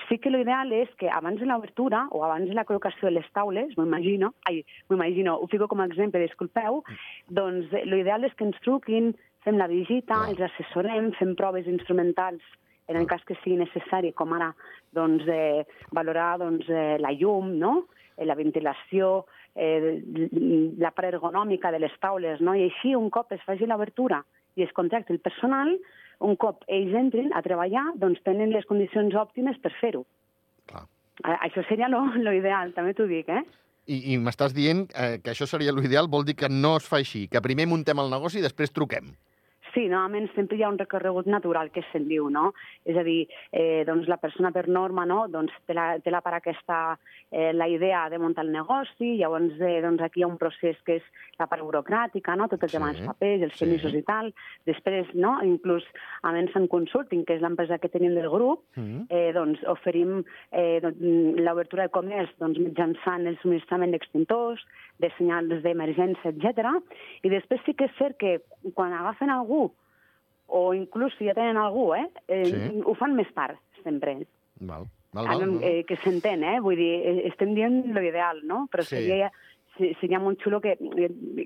Sí 0.09 0.19
que 0.19 0.31
l'ideal 0.31 0.73
és 0.73 0.89
que 0.97 1.11
abans 1.11 1.39
de 1.39 1.47
l'obertura 1.47 2.07
o 2.11 2.25
abans 2.25 2.49
de 2.49 2.55
la 2.55 2.65
col·locació 2.65 3.09
de 3.09 3.13
les 3.19 3.29
taules, 3.33 3.77
m'ho 3.77 3.85
imagino, 3.85 4.35
ai, 4.49 4.65
m'ho 4.89 4.97
imagino, 4.97 5.37
ho 5.37 5.47
fico 5.47 5.69
com 5.69 5.81
a 5.81 5.87
exemple, 5.87 6.21
disculpeu, 6.21 6.83
doncs 7.29 7.73
eh, 7.73 7.85
l'ideal 7.85 8.25
és 8.25 8.35
que 8.35 8.45
ens 8.45 8.59
truquin, 8.61 9.15
fem 9.45 9.59
la 9.59 9.67
visita, 9.67 10.15
Clar. 10.15 10.31
els 10.31 10.41
assessorem, 10.41 11.13
fem 11.19 11.35
proves 11.37 11.67
instrumentals 11.67 12.43
en 12.89 12.97
el 12.97 13.07
cas 13.07 13.23
que 13.25 13.37
sigui 13.43 13.57
necessari, 13.57 14.13
com 14.13 14.33
ara 14.33 14.53
doncs, 14.93 15.27
eh, 15.29 15.65
valorar 15.93 16.39
doncs, 16.39 16.69
eh, 16.69 16.97
la 16.99 17.13
llum, 17.13 17.59
no? 17.59 17.87
eh, 18.17 18.27
la 18.27 18.35
ventilació, 18.35 19.27
eh, 19.55 20.01
la 20.79 20.93
part 20.93 21.13
ergonòmica 21.13 21.73
de 21.73 21.83
les 21.83 21.95
taules, 22.01 22.41
no? 22.41 22.55
i 22.55 22.69
així 22.69 22.95
un 22.97 23.11
cop 23.11 23.33
es 23.33 23.43
faci 23.47 23.69
l'obertura 23.69 24.23
i 24.57 24.65
es 24.67 24.73
contracti 24.77 25.15
el 25.15 25.21
personal, 25.25 25.75
un 26.23 26.37
cop 26.37 26.65
ells 26.69 26.95
entrin 26.97 27.33
a 27.35 27.43
treballar, 27.43 27.93
doncs 28.01 28.23
tenen 28.27 28.53
les 28.53 28.67
condicions 28.69 29.15
òptimes 29.19 29.59
per 29.63 29.73
fer-ho. 29.81 30.05
Això 31.23 31.63
seria 31.69 31.89
lo, 31.93 32.05
lo 32.19 32.33
ideal, 32.35 32.73
també 32.77 32.95
t'ho 32.97 33.07
dic, 33.07 33.29
eh? 33.29 33.43
I, 33.91 34.15
i 34.15 34.19
m'estàs 34.19 34.55
dient 34.55 34.87
eh, 34.95 35.19
que 35.23 35.33
això 35.33 35.47
seria 35.49 35.75
l'ideal, 35.75 36.09
vol 36.11 36.25
dir 36.25 36.37
que 36.39 36.49
no 36.51 36.77
es 36.79 36.87
fa 36.89 37.01
així, 37.03 37.27
que 37.31 37.43
primer 37.43 37.67
muntem 37.71 37.99
el 37.99 38.13
negoci 38.13 38.39
i 38.41 38.45
després 38.45 38.73
truquem. 38.75 39.11
Sí, 39.75 39.87
normalment 39.89 40.29
sempre 40.35 40.57
hi 40.59 40.63
ha 40.63 40.69
un 40.69 40.77
recorregut 40.79 41.27
natural 41.27 41.71
que 41.73 41.81
se'n 41.93 42.05
diu, 42.09 42.29
no? 42.31 42.53
És 42.85 42.97
a 42.97 43.03
dir, 43.07 43.27
eh, 43.53 43.85
doncs 43.89 44.09
la 44.09 44.19
persona 44.21 44.51
per 44.53 44.67
norma, 44.69 45.07
no?, 45.09 45.27
doncs 45.33 45.53
té 45.67 45.73
la, 45.75 45.99
té 46.05 46.11
la 46.13 46.21
part 46.21 46.37
aquesta, 46.37 46.99
eh, 47.31 47.53
la 47.57 47.69
idea 47.69 48.09
de 48.13 48.19
muntar 48.19 48.45
el 48.45 48.53
negoci, 48.53 49.17
llavors 49.17 49.57
eh, 49.61 49.81
doncs 49.81 50.03
aquí 50.05 50.21
hi 50.21 50.27
ha 50.27 50.29
un 50.29 50.37
procés 50.37 50.77
que 50.85 50.99
és 51.01 51.07
la 51.39 51.47
part 51.49 51.65
burocràtica, 51.65 52.37
no?, 52.37 52.49
tot 52.53 52.63
el 52.63 52.69
Sí, 52.69 52.77
tema 52.77 52.93
dels 52.93 53.07
papers, 53.07 53.43
els 53.49 53.57
sí. 53.57 53.65
permisos 53.65 53.95
i 53.97 54.03
tal. 54.03 54.33
Després, 54.69 55.15
no?, 55.15 55.39
inclús 55.43 55.85
a 56.23 56.33
Mensen 56.33 56.69
Consulting, 56.69 57.25
que 57.25 57.39
és 57.39 57.43
l'empresa 57.43 57.79
que 57.79 57.89
tenim 57.89 58.15
del 58.15 58.29
grup, 58.31 58.61
Mm. 58.77 59.07
eh, 59.11 59.33
doncs 59.33 59.61
oferim 59.69 60.23
eh, 60.51 60.81
doncs, 60.81 61.01
l'obertura 61.41 61.85
de 61.89 61.93
comerç 61.93 62.31
doncs, 62.41 62.59
mitjançant 62.59 63.27
el 63.27 63.37
subministrament 63.43 63.93
d'extintors, 63.93 64.61
de 64.99 65.11
senyals 65.19 65.63
d'emergència, 65.65 66.31
etc. 66.31 66.69
I 67.23 67.29
després 67.33 67.61
sí 67.67 67.75
que 67.75 67.85
és 67.89 67.97
cert 67.99 68.17
que 68.21 68.41
quan 68.75 68.93
agafen 68.93 69.31
algú, 69.31 69.62
o 70.53 70.75
inclús 70.77 71.15
si 71.19 71.25
ja 71.29 71.35
tenen 71.35 71.57
algú, 71.57 71.95
eh, 71.97 72.09
eh 72.29 72.45
Sí. 72.45 72.83
ho 72.85 72.95
fan 72.95 73.15
més 73.17 73.29
tard, 73.35 73.57
sempre. 73.83 74.19
Val. 74.61 74.85
Val, 75.13 75.27
val, 75.27 75.43
en- 75.43 75.59
val. 75.61 75.65
eh, 75.65 75.85
que 75.85 75.97
s'entén, 75.97 76.43
eh? 76.45 76.59
Vull 76.61 76.77
dir, 76.77 76.93
eh, 77.05 77.29
estem 77.29 77.55
dient 77.55 77.87
lo 77.93 78.01
ideal, 78.03 78.41
no? 78.45 78.67
Però 78.73 78.83
Sí. 78.83 78.97
seria, 78.97 79.31
se- 79.77 79.95
seria 80.01 80.19
molt 80.21 80.41
xulo 80.43 80.61
que, 80.61 80.77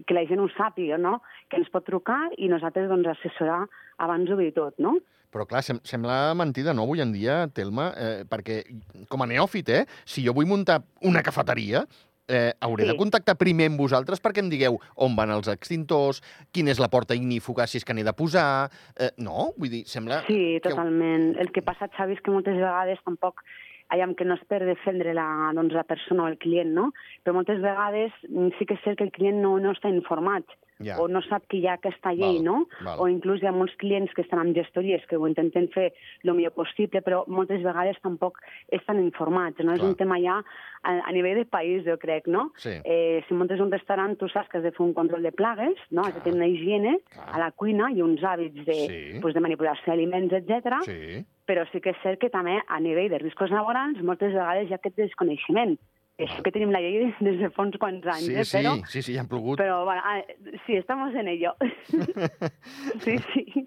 que 0.07 0.15
la 0.15 0.27
gent 0.27 0.41
ho 0.41 0.49
sàpiga, 0.49 0.99
no? 0.99 1.23
Que 1.49 1.57
ens 1.57 1.71
pot 1.71 1.85
trucar 1.85 2.31
i 2.37 2.49
nosaltres, 2.49 2.89
doncs, 2.89 3.07
assessorar 3.07 3.69
abans 3.99 4.29
d'obrir 4.29 4.53
tot, 4.55 4.75
no? 4.79 4.99
Però, 5.33 5.45
clar, 5.47 5.63
sem 5.63 5.79
sembla 5.83 6.35
mentida, 6.35 6.73
no, 6.73 6.83
avui 6.87 7.01
en 7.03 7.13
dia, 7.13 7.49
Telma? 7.53 7.93
Eh, 7.99 8.25
perquè, 8.31 8.63
com 9.09 9.21
a 9.23 9.27
neòfit, 9.27 9.69
eh, 9.69 9.85
si 10.05 10.25
jo 10.25 10.33
vull 10.33 10.47
muntar 10.47 10.83
una 11.03 11.23
cafeteria, 11.23 11.85
eh, 12.29 12.53
hauré 12.61 12.85
Sí. 12.85 12.91
de 12.91 12.97
contactar 12.97 13.37
primer 13.39 13.67
amb 13.71 13.79
vosaltres 13.81 14.21
perquè 14.23 14.43
em 14.43 14.51
digueu 14.51 14.79
on 14.97 15.15
van 15.17 15.31
els 15.31 15.49
extintors, 15.49 16.23
quina 16.53 16.71
és 16.71 16.79
la 16.83 16.89
porta 16.89 17.15
ignífuga, 17.15 17.67
si 17.67 17.79
és 17.79 17.85
que 17.85 17.95
n'he 17.95 18.05
de 18.05 18.13
posar... 18.13 18.71
Eh, 18.99 19.11
no? 19.19 19.53
Vull 19.57 19.71
dir, 19.71 19.85
sembla... 19.87 20.23
Sí, 20.27 20.59
que- 20.61 20.69
totalment. 20.71 21.37
El 21.39 21.53
que 21.53 21.63
passa, 21.63 21.89
Xavi, 21.97 22.15
és 22.19 22.21
que 22.23 22.31
moltes 22.35 22.55
vegades 22.57 22.99
tampoc 23.05 23.43
aviam 23.89 24.17
que 24.19 24.25
no 24.27 24.35
és 24.35 24.43
per 24.51 24.65
defendre 24.67 25.13
la, 25.15 25.53
doncs, 25.55 25.73
la 25.73 25.85
persona 25.87 26.25
o 26.25 26.27
el 26.27 26.39
client, 26.43 26.73
no? 26.75 26.89
Però 27.23 27.33
moltes 27.37 27.61
vegades 27.63 28.11
mm, 28.29 28.49
sí 28.59 28.67
que 28.67 28.75
és 28.75 28.83
cert 28.83 28.99
que 28.99 29.05
el 29.07 29.13
client 29.15 29.39
no, 29.41 29.59
no 29.63 29.71
està 29.77 29.87
informat 29.93 30.43
Ja. 30.79 30.99
o 31.01 31.09
no 31.09 31.23
sap 31.25 31.47
que 31.49 31.57
hi 31.57 31.67
ha 31.67 31.75
aquesta 31.79 32.13
llei, 32.13 32.37
Val, 32.39 32.45
no? 32.45 32.57
val. 32.85 33.01
O 33.01 33.09
inclús 33.09 33.41
hi 33.43 33.47
ha 33.49 33.53
molts 33.53 33.75
clients 33.81 34.13
que 34.13 34.23
estan 34.23 34.43
amb 34.43 34.55
gestories 34.57 35.05
que 35.09 35.17
ho 35.17 35.27
intenten 35.29 35.69
fer 35.73 35.93
el 36.23 36.35
millor 36.35 36.53
possible, 36.53 37.01
però 37.03 37.23
moltes 37.27 37.63
vegades 37.65 37.97
tampoc 38.05 38.39
estan 38.69 39.01
informats, 39.01 39.63
no? 39.65 39.73
És 39.73 39.81
Clar. 39.81 39.91
un 39.91 39.97
tema 39.97 40.19
ja 40.21 40.37
a, 40.83 40.93
a 41.01 41.13
nivell 41.13 41.39
de 41.41 41.47
país, 41.49 41.83
jo 41.87 41.97
crec, 41.99 42.29
no? 42.29 42.51
Sí. 42.61 42.75
Eh, 42.85 43.25
si 43.27 43.35
muntes 43.35 43.61
un 43.61 43.73
restaurant, 43.73 44.17
tu 44.21 44.29
saps 44.29 44.49
que 44.53 44.59
has 44.59 44.65
de 44.69 44.73
fer 44.77 44.85
un 44.85 44.93
control 44.95 45.23
de 45.25 45.33
plagues, 45.33 45.81
no? 45.91 46.03
Has 46.05 46.15
de 46.15 46.21
tenir 46.21 46.37
una 46.43 46.47
higiene 46.53 46.99
Clar. 47.15 47.31
a 47.33 47.39
la 47.47 47.51
cuina 47.53 47.91
i 47.93 48.03
uns 48.05 48.21
hàbits 48.23 48.65
de, 48.67 48.75
Sí. 48.87 49.19
pues, 49.23 49.35
de 49.35 49.41
manipulació 49.41 49.93
d'aliments, 49.93 50.33
etc. 50.33 50.83
Sí. 50.85 51.25
Però 51.47 51.65
sí 51.73 51.81
que 51.81 51.91
és 51.95 52.01
cert 52.03 52.19
que 52.21 52.29
també 52.29 52.61
a 52.67 52.81
nivell 52.81 53.09
de 53.09 53.19
riscos 53.23 53.51
laborals 53.51 54.03
moltes 54.03 54.33
vegades 54.35 54.69
hi 54.69 54.73
ha 54.75 54.77
aquest 54.81 54.97
desconeixement. 54.97 55.79
Això 56.17 56.41
que 56.41 56.49
tenim 56.49 56.71
la 56.73 56.81
llei 56.81 57.11
des 57.27 57.37
de 57.43 57.51
fa 57.53 57.67
uns 57.67 57.77
quants 57.81 58.07
anys, 58.09 58.25
Sí, 58.25 58.33
eh? 58.33 58.45
sí, 58.49 58.57
però, 58.57 58.71
sí, 58.89 59.03
sí, 59.05 59.13
ja 59.17 59.21
han 59.21 59.29
plogut. 59.29 59.59
però 59.61 59.83
bueno, 59.85 60.01
ah, 60.01 60.23
sí, 60.65 60.77
estamos 60.79 61.15
en 61.15 61.29
ello. 61.29 61.53
sí, 63.05 63.19
sí. 63.35 63.67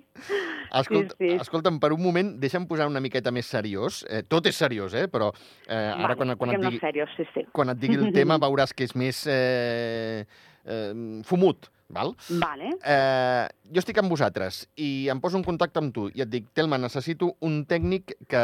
Escolta, 0.73 1.15
sí, 1.19 1.29
sí. 1.29 1.35
Escolta'm, 1.35 1.77
per 1.79 1.93
un 1.93 2.01
moment, 2.01 2.33
deixa'm 2.41 2.65
posar 2.69 2.89
una 2.89 3.01
miqueta 3.05 3.29
més 3.31 3.45
seriós. 3.45 4.01
Eh, 4.09 4.23
tot 4.27 4.49
és 4.49 4.57
seriós, 4.57 4.95
eh? 4.97 5.05
Però 5.13 5.29
eh, 5.67 5.77
ara 5.77 6.15
quan, 6.17 6.33
quan, 6.41 6.55
et 6.57 6.63
digui, 6.65 6.81
serios, 6.81 7.13
sí, 7.17 7.27
sí. 7.35 7.45
quan 7.53 7.69
et 7.75 7.79
digui 7.81 7.99
el 8.01 8.09
tema 8.15 8.39
veuràs 8.45 8.73
que 8.73 8.89
és 8.89 8.95
més 8.97 9.21
eh, 9.29 10.25
eh, 10.65 11.21
fumut, 11.29 11.69
val? 11.93 12.13
Vale. 12.41 12.73
Eh, 12.85 13.45
jo 13.73 13.81
estic 13.81 13.99
amb 14.01 14.11
vosaltres 14.13 14.61
i 14.77 15.09
em 15.11 15.21
poso 15.21 15.39
en 15.39 15.45
contacte 15.45 15.81
amb 15.81 15.93
tu 15.95 16.07
i 16.13 16.23
et 16.23 16.29
dic, 16.31 16.49
Telma, 16.57 16.79
necessito 16.81 17.33
un 17.45 17.63
tècnic 17.69 18.15
que 18.29 18.43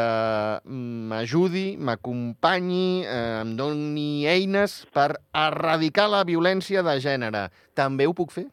m'ajudi, 0.66 1.66
m'acompanyi, 1.78 2.88
eh, 3.04 3.40
em 3.42 3.54
doni 3.58 4.26
eines 4.30 4.82
per 4.94 5.12
erradicar 5.32 6.08
la 6.12 6.24
violència 6.26 6.84
de 6.86 6.98
gènere. 7.02 7.48
També 7.74 8.06
ho 8.06 8.14
puc 8.16 8.34
fer? 8.34 8.48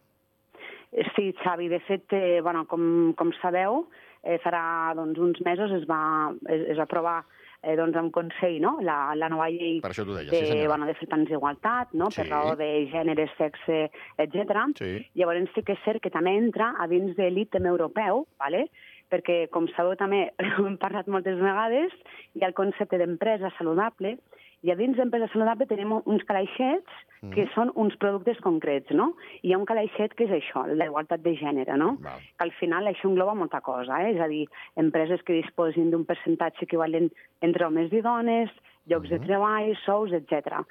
Sí, 1.15 1.31
Xavi, 1.41 1.69
de 1.71 1.79
fet, 1.88 2.05
eh, 2.13 2.39
bueno, 2.45 2.67
com, 2.69 3.13
com 3.17 3.31
sabeu, 3.41 3.88
eh, 4.21 4.38
farà 4.43 4.93
doncs, 4.97 5.17
uns 5.17 5.39
mesos 5.45 5.71
es 5.73 5.88
va, 5.89 6.31
es, 6.53 6.67
es 6.73 6.77
va 6.77 6.85
aprovar 6.85 7.23
eh, 7.63 7.75
doncs, 7.79 7.98
en 7.98 8.12
Consell 8.12 8.60
no? 8.62 8.77
la, 8.84 9.15
la 9.15 9.29
nova 9.32 9.50
llei 9.50 9.79
Per 9.84 9.91
això 9.93 10.05
deia, 10.05 10.29
de, 10.29 10.38
sí 10.38 10.51
senyora. 10.51 10.70
bueno, 10.75 10.89
de 10.89 10.96
fer 11.00 11.10
tants 11.12 11.29
d'igualtat, 11.32 11.93
no? 11.98 12.12
Sí. 12.12 12.22
per 12.22 12.29
raó 12.29 12.55
de 12.60 12.70
gènere, 12.91 13.27
sexe, 13.38 13.86
etc. 14.22 14.65
Sí. 14.79 14.91
Llavors 15.20 15.51
sí 15.55 15.63
que 15.63 15.77
és 15.77 15.86
cert 15.88 16.03
que 16.03 16.13
també 16.13 16.36
entra 16.38 16.74
a 16.77 16.88
dins 16.91 17.15
de 17.17 17.29
l'ITEM 17.32 17.70
europeu, 17.72 18.27
¿vale? 18.39 18.67
perquè, 19.13 19.48
com 19.53 19.67
sabeu 19.75 19.93
també, 20.00 20.24
ho 20.58 20.65
hem 20.70 20.77
parlat 20.82 21.10
moltes 21.12 21.38
vegades, 21.38 21.93
hi 22.34 22.41
ha 22.41 22.50
el 22.50 22.55
concepte 22.58 22.98
d'empresa 22.98 23.51
saludable, 23.60 24.15
i 24.63 24.72
a 24.72 24.75
dins 24.79 24.96
d'empresa 24.96 25.27
saludable 25.34 25.67
tenim 25.67 25.91
uns 26.00 26.24
calaixets 26.27 27.01
que 27.32 27.46
són 27.53 27.72
uns 27.79 27.96
productes 28.01 28.39
concrets, 28.43 28.91
no? 28.96 29.13
I 29.41 29.50
hi 29.50 29.53
ha 29.53 29.60
un 29.60 29.67
calaixet 29.67 30.15
que 30.17 30.25
és 30.27 30.34
això, 30.36 30.65
la 30.67 30.88
igualtat 30.89 31.24
de 31.24 31.36
gènere, 31.39 31.77
no? 31.79 31.93
Val. 32.03 32.24
Que 32.39 32.48
al 32.48 32.51
final 32.60 32.89
això 32.89 33.08
engloba 33.08 33.36
molta 33.39 33.62
cosa, 33.63 34.01
eh? 34.03 34.12
és 34.15 34.20
a 34.20 34.27
dir, 34.32 34.43
empreses 34.79 35.24
que 35.24 35.38
disposin 35.39 35.91
d'un 35.91 36.03
percentatge 36.08 36.67
equivalent 36.67 37.10
entre 37.48 37.67
homes 37.67 37.96
i 37.96 38.03
dones, 38.03 38.51
llocs 38.91 39.12
de 39.12 39.20
treball, 39.24 39.72
sous, 39.86 40.12
etc. 40.20 40.63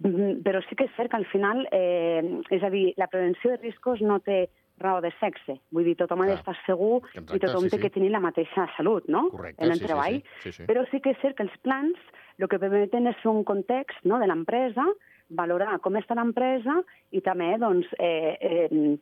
Mm, 0.00 0.40
Però 0.44 0.60
sí 0.68 0.76
que 0.76 0.88
és 0.88 0.96
cert 0.96 1.12
que 1.12 1.20
al 1.20 1.28
final, 1.32 1.64
eh, 1.72 2.20
és 2.50 2.62
a 2.62 2.72
dir, 2.72 2.92
la 3.00 3.08
prevenció 3.12 3.52
de 3.52 3.62
riscos 3.62 4.00
no 4.04 4.20
té 4.20 4.46
raó 4.78 5.00
de 5.00 5.12
sexe. 5.20 5.58
Vull 5.70 5.84
dir, 5.84 5.96
tothom 5.96 6.22
ha 6.22 6.26
d'estar 6.26 6.56
segur 6.66 7.02
Exacte, 7.04 7.36
i 7.36 7.40
tothom 7.40 7.66
sí, 7.66 7.70
té 7.70 7.76
sí. 7.76 7.82
que 7.82 7.90
tenir 7.90 8.10
la 8.10 8.20
mateixa 8.20 8.66
salut, 8.76 9.06
no? 9.08 9.28
Correcte, 9.30 9.64
en 9.64 9.70
el 9.70 9.78
sí, 9.78 9.84
sí, 9.84 9.86
treball. 9.86 10.18
sí, 10.22 10.50
sí, 10.50 10.52
sí. 10.52 10.66
Però 10.66 10.84
sí 10.90 11.00
que 11.00 11.10
és 11.10 11.22
cert 11.22 11.36
que 11.36 11.46
els 11.46 11.56
plans 11.62 11.98
el 12.42 12.48
que 12.48 12.58
permeten 12.58 13.06
és 13.06 13.24
un 13.28 13.44
context 13.44 14.04
no, 14.08 14.18
de 14.18 14.26
l'empresa, 14.26 14.84
valorar 15.32 15.78
com 15.84 15.96
està 16.00 16.16
l'empresa 16.18 16.80
i 17.14 17.22
també 17.24 17.52
doncs, 17.60 17.88
eh, 18.02 18.36
eh, 18.40 18.96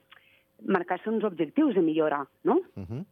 marcar-se 0.68 1.10
uns 1.10 1.24
objectius 1.24 1.74
de 1.74 1.82
millora, 1.82 2.24
no? 2.44 2.60
Uh 2.76 2.84
-huh. 2.84 3.04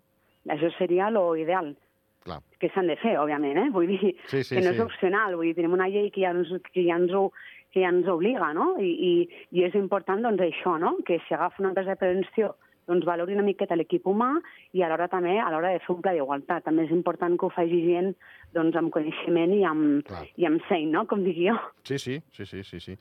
Això 0.49 0.71
seria 0.79 1.11
lo 1.11 1.37
ideal 1.37 1.77
Clar. 2.25 2.41
que 2.59 2.69
s'han 2.71 2.87
de 2.87 2.97
fer, 2.97 3.19
òbviament, 3.19 3.57
eh? 3.57 3.71
Vull 3.71 3.87
dir 3.87 4.17
Sí, 4.27 4.43
sí, 4.45 4.55
que 4.55 4.63
no 4.63 4.71
sí. 4.71 4.77
és 4.77 4.81
opcional, 4.81 5.37
vull 5.37 5.47
dir, 5.47 5.55
tenim 5.55 5.73
una 5.73 5.89
llei 5.89 6.11
que 6.11 6.21
ja 6.21 6.31
ens, 6.31 6.49
que 6.73 6.85
ja 6.85 6.97
ens, 6.97 7.13
ho, 7.13 7.33
que 7.73 7.83
ja 7.85 7.93
ens 7.93 8.09
obliga, 8.09 8.53
no? 8.57 8.75
I, 8.81 8.89
i, 9.11 9.13
I 9.57 9.67
és 9.69 9.77
important, 9.79 10.23
doncs, 10.25 10.43
això, 10.45 10.79
no? 10.81 10.97
Que 11.07 11.21
si 11.27 11.37
agafa 11.37 11.63
una 11.63 11.73
empresa 11.75 11.95
de 11.95 12.01
prevenció 12.01 12.55
doncs 12.89 13.05
valori 13.05 13.37
una 13.37 13.45
miqueta 13.45 13.77
l'equip 13.77 14.07
humà 14.09 14.31
i 14.73 14.83
alhora 14.83 15.11
també 15.13 15.37
a 15.39 15.51
l'hora 15.53 15.75
de 15.75 15.81
fer 15.85 15.93
un 15.95 16.01
pla 16.05 16.15
d'igualtat. 16.17 16.65
També 16.65 16.87
és 16.87 16.93
important 16.95 17.37
que 17.39 17.47
ho 17.47 17.53
faci 17.53 17.83
gent 17.85 18.15
doncs, 18.57 18.77
amb 18.81 18.89
coneixement 18.95 19.53
i 19.53 19.61
amb, 19.69 20.01
Clar. 20.09 20.23
i 20.41 20.49
amb 20.49 20.65
seny, 20.71 20.87
no? 20.95 21.05
Com 21.11 21.21
dic 21.27 21.37
jo. 21.43 21.55
Sí, 21.85 21.99
sí, 22.01 22.17
sí, 22.33 22.47
sí, 22.49 22.63
sí, 22.65 22.81
sí. 22.81 22.97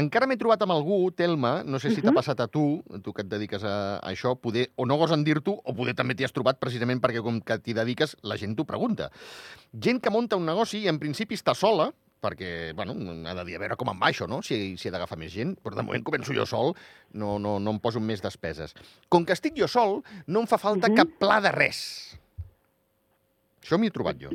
Encara 0.00 0.26
m'he 0.26 0.38
trobat 0.40 0.64
amb 0.66 0.74
algú, 0.74 0.98
Telma, 1.14 1.60
no 1.62 1.78
sé 1.78 1.92
si 1.94 2.02
t'ha 2.02 2.14
passat 2.16 2.42
a 2.42 2.48
tu, 2.50 2.64
tu 3.04 3.14
que 3.14 3.22
et 3.22 3.30
dediques 3.30 3.62
a, 3.62 3.76
a 4.00 4.10
això, 4.10 4.34
poder, 4.42 4.68
o 4.74 4.88
no 4.90 4.98
gosen 4.98 5.22
dir-t'ho, 5.26 5.54
o 5.62 5.76
poder 5.78 5.94
també 5.98 6.18
t'hi 6.18 6.26
has 6.26 6.34
trobat 6.34 6.58
precisament 6.58 6.98
perquè 7.04 7.22
com 7.22 7.38
que 7.38 7.60
t'hi 7.62 7.78
dediques, 7.78 8.16
la 8.26 8.38
gent 8.40 8.58
t'ho 8.58 8.66
pregunta. 8.66 9.12
Gent 9.70 10.02
que 10.02 10.10
munta 10.10 10.38
un 10.40 10.50
negoci 10.50 10.82
i 10.82 10.90
en 10.90 10.98
principi 10.98 11.38
està 11.38 11.54
sola, 11.54 11.92
perquè, 12.22 12.72
bueno, 12.74 12.94
ha 13.28 13.34
de 13.38 13.44
dir 13.46 13.56
a 13.56 13.62
veure 13.62 13.76
com 13.78 13.90
em 13.92 14.00
va 14.00 14.08
això, 14.10 14.26
no? 14.28 14.40
Si, 14.42 14.76
si 14.76 14.88
he 14.88 14.92
d'agafar 14.94 15.18
més 15.18 15.32
gent, 15.32 15.56
però 15.62 15.76
de 15.78 15.84
moment 15.86 16.02
començo 16.04 16.34
jo 16.34 16.46
sol, 16.46 16.74
no, 17.14 17.38
no, 17.38 17.58
no 17.62 17.70
em 17.76 17.78
poso 17.80 18.00
més 18.00 18.22
despeses. 18.24 18.74
Com 19.08 19.24
que 19.24 19.36
estic 19.36 19.54
jo 19.58 19.68
sol, 19.70 20.02
no 20.26 20.40
em 20.42 20.46
fa 20.50 20.58
falta 20.58 20.88
Mhm. 20.88 20.96
cap 20.96 21.08
pla 21.20 21.40
de 21.40 21.52
res. 21.54 22.18
Això 23.62 23.78
m'hi 23.78 23.88
he 23.90 23.94
trobat 23.94 24.18
jo. 24.22 24.30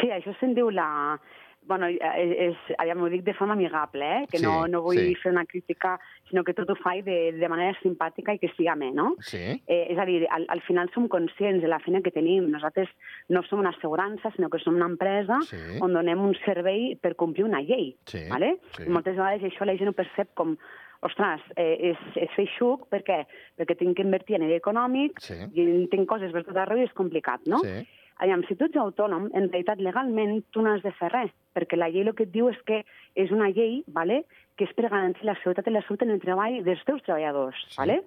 Sí, 0.00 0.08
això 0.14 0.32
se'n 0.38 0.54
diu 0.54 0.70
la... 0.70 1.18
Bueno, 1.64 1.86
és, 1.86 2.00
és, 2.48 2.56
aviam, 2.82 3.00
ho 3.04 3.08
dic 3.08 3.22
de 3.22 3.34
forma 3.38 3.54
amigable, 3.54 4.02
eh? 4.02 4.26
que 4.30 4.38
Sí, 4.38 4.44
no, 4.44 4.66
no 4.66 4.80
vull 4.82 4.98
sí. 4.98 5.14
fer 5.22 5.30
una 5.30 5.44
crítica, 5.46 5.92
sinó 6.28 6.42
que 6.42 6.54
tot 6.58 6.68
ho 6.68 6.74
faig 6.74 7.04
de, 7.06 7.32
de 7.38 7.48
manera 7.48 7.76
simpàtica 7.80 8.34
i 8.34 8.40
que 8.42 8.50
sigui 8.56 8.66
amè, 8.68 8.88
no? 8.92 9.12
Sí? 9.22 9.38
Eh, 9.66 9.86
és 9.94 9.98
a 9.98 10.04
dir, 10.08 10.26
al, 10.28 10.44
al 10.50 10.60
final 10.66 10.90
som 10.92 11.06
conscients 11.08 11.62
de 11.62 11.70
la 11.70 11.78
feina 11.78 12.02
que 12.02 12.10
tenim. 12.10 12.50
Nosaltres 12.50 12.90
no 13.30 13.44
som 13.46 13.62
una 13.62 13.70
assegurança, 13.70 14.32
sinó 14.34 14.50
que 14.50 14.58
som 14.58 14.74
una 14.74 14.90
empresa 14.90 15.38
Sí. 15.46 15.62
on 15.80 15.94
donem 15.94 16.18
un 16.20 16.34
servei 16.44 16.96
per 17.00 17.14
complir 17.14 17.44
una 17.46 17.62
llei. 17.62 17.94
Sí, 18.10 18.26
Vale? 18.28 18.56
sí. 18.76 18.82
I 18.86 18.90
moltes 18.90 19.14
vegades 19.16 19.42
això 19.46 19.64
la 19.64 19.76
gent 19.78 19.88
ho 19.94 19.96
percep 19.96 20.34
com 20.34 20.56
ostres, 21.02 21.40
eh, 21.56 21.92
és, 21.94 21.98
és 22.16 22.30
feixuc, 22.36 22.88
per 22.90 23.00
què? 23.06 23.22
Perquè 23.58 23.74
tinc 23.78 23.96
que 23.98 24.04
invertir 24.06 24.36
a 24.36 24.38
nivell 24.38 24.58
econòmic 24.60 25.18
Sí. 25.22 25.34
i 25.54 25.86
tinc 25.90 26.06
coses 26.10 26.30
per 26.34 26.42
tot 26.46 26.56
arreu 26.56 26.78
i 26.78 26.84
és 26.86 26.92
complicat, 26.94 27.40
no? 27.46 27.58
Sí. 27.62 27.86
Aviam, 28.22 28.44
si 28.46 28.54
tu 28.54 28.68
ets 28.68 28.78
autònom, 28.78 29.26
en 29.34 29.48
realitat 29.48 29.80
legalment 29.82 30.44
tu 30.54 30.62
no 30.62 30.76
has 30.76 30.82
de 30.84 30.92
fer 30.94 31.10
res, 31.10 31.30
perquè 31.56 31.78
la 31.78 31.88
llei 31.90 32.04
el 32.06 32.12
que 32.14 32.28
et 32.28 32.30
diu 32.34 32.48
és 32.52 32.58
que 32.68 32.82
és 33.18 33.32
una 33.34 33.50
llei 33.50 33.80
vale, 33.90 34.20
que 34.56 34.68
és 34.68 34.74
per 34.78 34.86
garantir 34.92 35.26
la 35.26 35.34
seguretat 35.40 35.66
i 35.66 35.74
la 35.74 35.82
salut 35.86 36.04
en 36.06 36.14
el 36.14 36.20
treball 36.22 36.60
dels 36.62 36.84
teus 36.86 37.02
treballadors. 37.02 37.58
Sí. 37.72 37.80
Vale? 37.80 38.02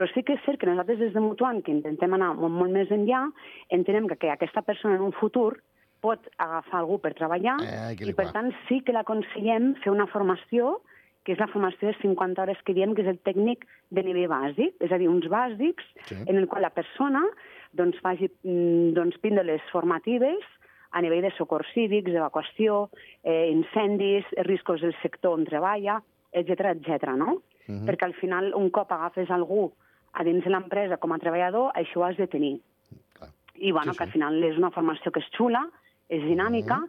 Però 0.00 0.08
sí 0.14 0.22
que 0.24 0.38
és 0.38 0.46
cert 0.46 0.56
que 0.56 0.68
nosaltres 0.70 1.02
des 1.02 1.12
de 1.12 1.20
Mutuant, 1.20 1.60
que 1.60 1.74
intentem 1.74 2.16
anar 2.16 2.32
molt, 2.38 2.56
molt 2.56 2.72
més 2.72 2.88
enllà, 2.94 3.26
entenem 3.76 4.08
que, 4.08 4.16
que 4.22 4.32
aquesta 4.32 4.64
persona 4.64 4.96
en 4.96 5.04
un 5.10 5.12
futur 5.12 5.58
pot 6.00 6.30
agafar 6.40 6.78
algú 6.80 6.96
per 7.02 7.12
treballar 7.18 7.58
Eh, 7.60 7.92
i, 8.00 8.14
per 8.16 8.30
tant, 8.32 8.48
sí 8.68 8.80
que 8.80 8.96
l'aconsellem 8.96 9.74
fer 9.84 9.92
una 9.92 10.08
formació 10.08 10.78
que 11.30 11.36
és 11.36 11.40
la 11.40 11.46
formació 11.52 11.86
de 11.92 11.94
50 12.02 12.42
hores 12.42 12.58
que 12.66 12.74
diem 12.74 12.90
que 12.96 13.04
és 13.04 13.08
el 13.12 13.20
tècnic 13.22 13.62
de 13.94 14.02
nivell 14.02 14.26
bàsic, 14.32 14.74
és 14.82 14.90
a 14.90 14.98
dir, 14.98 15.06
uns 15.08 15.28
bàsics 15.30 15.84
Sí. 16.08 16.16
en 16.26 16.36
el 16.36 16.48
qual 16.48 16.62
la 16.62 16.70
persona 16.74 17.22
doncs, 17.72 18.00
faci 18.02 18.26
mm, 18.42 18.94
doncs, 18.96 19.18
píndoles 19.22 19.62
formatives 19.70 20.42
a 20.90 21.00
nivell 21.00 21.22
de 21.22 21.30
socors 21.36 21.68
cívics, 21.72 22.10
evacuació, 22.10 22.90
eh, 23.22 23.48
incendis, 23.52 24.24
riscos 24.42 24.80
del 24.80 24.94
sector 25.02 25.38
on 25.38 25.44
treballa, 25.46 26.00
etc 26.32 26.74
etc. 26.74 27.14
no? 27.16 27.42
Mhm. 27.68 27.86
Perquè 27.86 28.04
al 28.08 28.14
final, 28.14 28.52
un 28.54 28.70
cop 28.70 28.90
agafes 28.90 29.30
algú 29.30 29.70
a 30.12 30.24
dins 30.24 30.42
de 30.42 30.50
l'empresa 30.50 30.96
com 30.96 31.12
a 31.12 31.18
treballador, 31.18 31.70
això 31.74 31.98
ho 32.00 32.04
has 32.08 32.16
de 32.16 32.26
tenir. 32.26 32.60
Clar. 33.14 33.30
I 33.54 33.70
bueno, 33.70 33.92
Sí, 33.92 33.98
que 33.98 34.02
al 34.04 34.10
sí. 34.10 34.18
final 34.18 34.42
és 34.42 34.58
una 34.58 34.72
formació 34.72 35.12
que 35.12 35.20
és 35.20 35.30
xula, 35.36 35.62
és 36.08 36.24
dinàmica, 36.24 36.80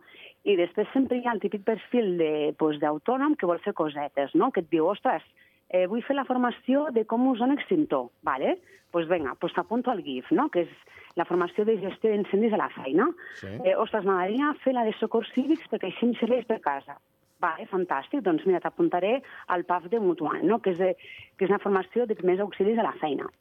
i 0.43 0.55
després 0.57 0.89
sempre 0.93 1.19
hi 1.19 1.27
ha 1.27 1.35
el 1.35 1.41
típic 1.43 1.63
perfil 1.67 2.15
de, 2.17 2.33
pues, 2.57 2.79
d'autònom 2.81 3.35
que 3.37 3.49
vol 3.49 3.61
fer 3.61 3.75
cosetes, 3.77 4.33
no? 4.33 4.51
que 4.51 4.63
et 4.63 4.69
diu, 4.73 4.87
ostres, 4.89 5.25
eh, 5.69 5.85
vull 5.87 6.03
fer 6.07 6.17
la 6.17 6.25
formació 6.25 6.87
de 6.95 7.05
com 7.05 7.27
usar 7.29 7.49
un 7.49 7.57
extintor, 7.57 8.09
vale? 8.25 8.57
pues 8.91 9.07
vinga, 9.07 9.35
pues 9.39 9.53
t'apunto 9.55 9.89
al 9.89 10.01
GIF, 10.03 10.33
no? 10.35 10.49
que 10.51 10.65
és 10.65 10.71
la 11.15 11.23
formació 11.23 11.63
de 11.63 11.77
gestió 11.79 12.11
d'incendis 12.11 12.51
a 12.51 12.59
la 12.59 12.67
feina. 12.75 13.05
Sí. 13.39 13.47
Eh, 13.63 13.75
ostres, 13.79 14.03
m'agradaria 14.03 14.51
fer 14.65 14.73
la 14.75 14.83
de 14.83 14.91
socors 14.99 15.31
cívics 15.35 15.69
perquè 15.71 15.87
així 15.87 16.09
em 16.09 16.17
serveix 16.19 16.43
per 16.49 16.59
casa. 16.65 16.97
Vale, 17.41 17.65
fantàstic, 17.71 18.21
doncs 18.25 18.43
mira, 18.45 18.59
t'apuntaré 18.61 19.15
al 19.55 19.63
PAF 19.65 19.87
de 19.89 20.01
Mutuant, 20.03 20.43
no? 20.43 20.59
que, 20.59 20.75
és 20.75 20.81
de, 20.81 20.91
que 21.37 21.47
és 21.47 21.53
una 21.53 21.61
formació 21.63 22.05
de 22.05 22.17
primers 22.19 22.43
auxilis 22.43 22.77
a 22.77 22.85
la 22.85 22.93
feina. 22.99 23.31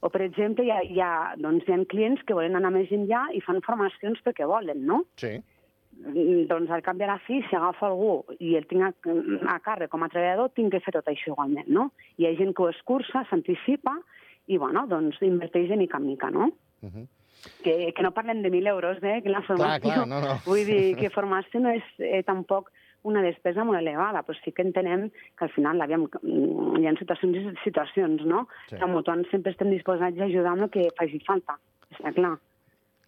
O, 0.00 0.08
per 0.08 0.22
exemple, 0.24 0.64
hi 0.64 0.72
ha, 0.72 0.80
hi 0.82 1.00
ha, 1.04 1.12
doncs, 1.36 1.68
hi 1.68 1.76
ha 1.76 1.84
clients 1.92 2.24
que 2.26 2.34
volen 2.34 2.56
anar 2.56 2.72
més 2.72 2.90
enllà 2.96 3.26
i 3.36 3.44
fan 3.44 3.60
formacions 3.66 4.24
perquè 4.24 4.48
volen, 4.48 4.80
no? 4.88 5.02
Sí. 5.20 5.36
Mm, 6.00 6.46
doncs 6.48 6.70
al 6.72 6.82
cap 6.82 6.96
de 6.96 7.06
la 7.06 7.18
fi, 7.26 7.42
si 7.48 7.56
agafa 7.56 7.90
algú 7.90 8.22
i 8.40 8.54
el 8.56 8.66
tinc 8.70 8.86
a, 8.86 8.90
a 9.52 9.58
càrrec 9.60 9.90
com 9.92 10.04
a 10.04 10.08
treballador, 10.08 10.52
tinc 10.56 10.72
que 10.72 10.80
fer 10.80 10.94
tot 10.96 11.08
això 11.12 11.34
igualment, 11.34 11.68
no? 11.68 11.90
Hi 12.16 12.28
ha 12.28 12.36
gent 12.38 12.54
que 12.56 12.64
ho 12.64 12.70
escurça, 12.72 13.26
s'anticipa 13.28 13.98
i, 14.48 14.56
bueno, 14.56 14.86
doncs 14.88 15.20
inverteix 15.26 15.68
de 15.68 15.76
mica 15.76 16.00
en 16.00 16.06
mica, 16.08 16.30
no? 16.30 16.50
Uh 16.80 16.88
-huh. 16.88 17.06
Que, 17.64 17.92
que 17.96 18.02
no 18.02 18.12
parlem 18.12 18.42
de 18.42 18.50
1.000 18.50 18.68
euros, 18.68 18.98
eh, 19.02 19.20
que 19.22 19.28
la 19.28 19.42
formació... 19.42 19.80
clar, 19.80 20.08
no, 20.08 20.20
no. 20.20 20.40
Vull 20.48 20.64
dir 20.64 20.96
que 20.96 21.10
formació 21.18 21.60
no 21.60 21.70
és 21.70 21.84
eh, 21.98 22.22
tampoc 22.22 22.70
una 23.02 23.22
despesa 23.22 23.64
molt 23.64 23.78
elevada, 23.78 24.22
però 24.22 24.36
sí 24.42 24.52
que 24.52 24.62
entenem 24.62 25.10
que 25.10 25.44
al 25.44 25.50
final 25.50 25.80
aviam, 25.80 26.08
mm, 26.22 26.80
hi 26.80 26.86
ha 26.86 26.96
situacions 26.98 27.36
i 27.36 27.56
situacions, 27.64 28.24
no? 28.24 28.46
Sí. 28.68 28.76
Que 28.76 28.86
Mutuant 28.86 29.24
sempre 29.30 29.52
estem 29.52 29.70
disposats 29.70 30.18
a 30.18 30.24
ajudar 30.24 30.52
amb 30.52 30.62
el 30.62 30.70
que 30.70 30.88
faci 30.98 31.20
falta, 31.26 31.58
està 31.90 32.12
clar. 32.12 32.38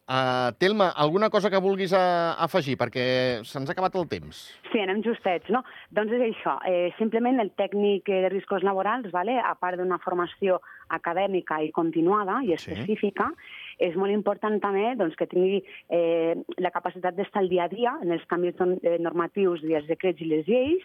Uh, 0.03 0.51
Telma, 0.59 0.89
alguna 0.99 1.31
cosa 1.31 1.49
que 1.49 1.61
vulguis 1.63 1.93
a, 1.95 2.35
afegir? 2.43 2.75
Perquè 2.77 3.05
se'ns 3.47 3.71
ha 3.71 3.73
acabat 3.73 3.95
el 3.97 4.09
temps. 4.11 4.41
Sí, 4.73 4.81
anem 4.83 4.99
justets, 5.07 5.47
no? 5.55 5.61
Doncs 5.95 6.11
és 6.19 6.25
això, 6.27 6.57
eh, 6.67 6.91
simplement 6.99 7.39
el 7.41 7.53
tècnic 7.55 8.11
de 8.11 8.29
riscos 8.33 8.65
laborals, 8.67 9.13
vale? 9.15 9.39
a 9.39 9.55
part 9.55 9.79
d'una 9.79 10.01
formació 10.03 10.59
acadèmica 10.91 11.61
i 11.63 11.71
continuada 11.71 12.41
i 12.43 12.51
Sí. 12.51 12.73
específica, 12.73 13.31
és 13.79 13.95
molt 13.97 14.11
important 14.13 14.59
també 14.61 14.97
doncs, 14.99 15.15
que 15.17 15.27
tingui 15.31 15.63
eh, 15.89 16.35
la 16.59 16.71
capacitat 16.75 17.15
d'estar 17.15 17.41
al 17.45 17.49
dia 17.49 17.65
a 17.65 17.69
dia 17.69 17.95
en 18.03 18.11
els 18.13 18.27
canvis 18.27 18.57
don- 18.59 18.81
eh, 18.83 18.99
normatius 18.99 19.63
i 19.63 19.75
els 19.79 19.87
decrets 19.87 20.21
i 20.21 20.27
les 20.27 20.47
lleis. 20.51 20.83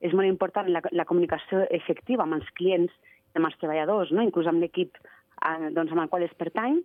És 0.00 0.12
molt 0.12 0.28
important 0.28 0.68
la, 0.68 0.82
la 0.92 1.04
comunicació 1.08 1.64
efectiva 1.70 2.22
amb 2.22 2.36
els 2.36 2.46
clients, 2.54 2.92
amb 3.34 3.46
els 3.48 3.56
treballadors, 3.58 4.12
no? 4.12 4.22
inclús 4.22 4.46
amb 4.46 4.60
l'equip 4.60 4.94
eh, 5.00 5.70
doncs, 5.72 5.90
amb 5.90 6.02
el 6.04 6.08
qual 6.12 6.22
es 6.28 6.34
pertany. 6.36 6.82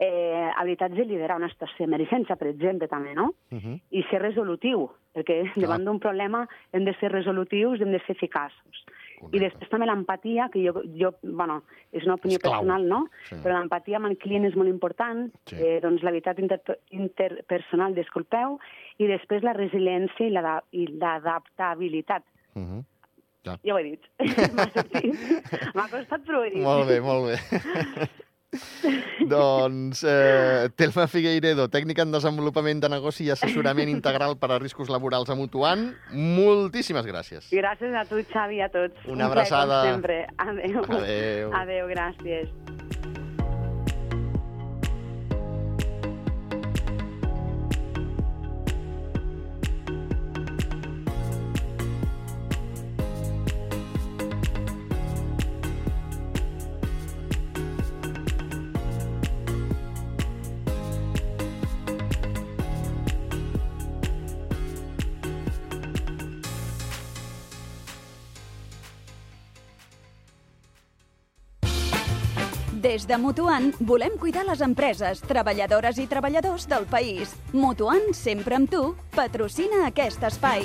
Eh, 0.00 0.50
habilitats 0.56 0.94
de 0.94 1.04
liderar 1.04 1.36
una 1.36 1.48
situació 1.48 1.84
d'emergència, 1.84 2.36
per 2.36 2.46
exemple, 2.48 2.86
també, 2.86 3.14
no? 3.14 3.32
Uh 3.50 3.58
-huh. 3.58 3.80
i 3.90 4.02
ser 4.04 4.20
resolutiu, 4.22 4.88
perquè 5.14 5.50
davant 5.56 5.84
d'un 5.84 5.98
problema 5.98 6.46
hem 6.72 6.84
de 6.84 6.94
ser 7.00 7.10
resolutius 7.10 7.80
i 7.80 7.82
hem 7.82 7.90
de 7.90 7.98
ser 8.06 8.14
eficaços. 8.14 8.84
Correcte. 9.18 9.36
I 9.36 9.40
després 9.40 9.68
també 9.70 9.86
l'empatia, 9.86 10.48
que 10.52 10.62
jo, 10.62 10.80
jo 10.94 11.10
bueno, 11.24 11.62
és 11.90 12.04
una 12.04 12.14
opinió 12.14 12.36
És 12.36 12.42
clau. 12.42 12.52
personal, 12.52 12.86
no? 12.86 13.08
Sí. 13.28 13.34
Però 13.42 13.58
l'empatia 13.58 13.96
amb 13.96 14.06
el 14.06 14.16
client 14.16 14.44
és 14.44 14.54
molt 14.54 14.68
important, 14.68 15.32
Sí. 15.46 15.56
eh, 15.56 15.80
doncs 15.80 16.02
l'habilitat 16.04 16.38
inter 16.38 16.60
interpersonal, 16.90 17.92
disculpeu, 17.94 18.60
i 18.98 19.06
després 19.08 19.42
la 19.42 19.52
resiliència 19.54 20.26
i 20.26 20.30
l'ada- 20.30 20.62
i 20.70 20.86
l'adaptabilitat. 20.86 22.22
Uh 22.54 22.62
-huh. 22.62 22.84
Ja. 23.44 23.58
Ja 23.64 23.74
ho 23.74 23.78
he 23.78 23.82
dit. 23.82 24.00
M'ha 25.74 25.88
costat, 25.90 26.20
però 26.24 26.38
ho 26.38 26.44
he 26.44 26.50
dit. 26.50 26.62
Molt 26.62 26.86
bé, 26.88 27.00
molt 27.00 27.26
bé. 27.26 27.36
doncs, 29.28 30.02
eh, 30.08 30.68
Telma 30.76 31.06
Figueiredo, 31.10 31.68
tècnica 31.72 32.04
en 32.06 32.14
desenvolupament 32.14 32.80
de 32.80 32.90
negoci 32.92 33.26
i 33.26 33.30
assessorament 33.34 33.90
integral 33.92 34.38
per 34.40 34.50
a 34.54 34.58
riscos 34.62 34.90
laborals 34.92 35.30
a 35.30 35.36
Mutuant, 35.38 35.90
moltíssimes 36.12 37.06
gràcies. 37.08 37.52
Gràcies 37.52 37.94
a 37.94 38.06
tu, 38.08 38.22
Xavi, 38.32 38.62
a 38.64 38.70
tots. 38.72 39.04
Una 39.06 39.28
Un 39.28 39.36
plaer, 39.36 39.48
com 39.52 39.60
abraçada. 39.60 39.82
sempre. 39.92 40.26
Adéu. 40.38 40.82
Adéu. 40.88 41.54
Adéu, 41.62 41.94
gràcies. 41.94 43.17
Des 72.88 73.02
de 73.04 73.18
Mutuant 73.20 73.66
volem 73.84 74.14
cuidar 74.16 74.46
les 74.48 74.62
empreses, 74.64 75.20
treballadores 75.28 75.98
i 76.00 76.06
treballadors 76.08 76.64
del 76.70 76.86
país. 76.88 77.34
Mutuant, 77.52 78.14
sempre 78.16 78.56
amb 78.56 78.72
tu, 78.72 78.94
patrocina 79.18 79.84
aquest 79.90 80.24
espai. 80.30 80.64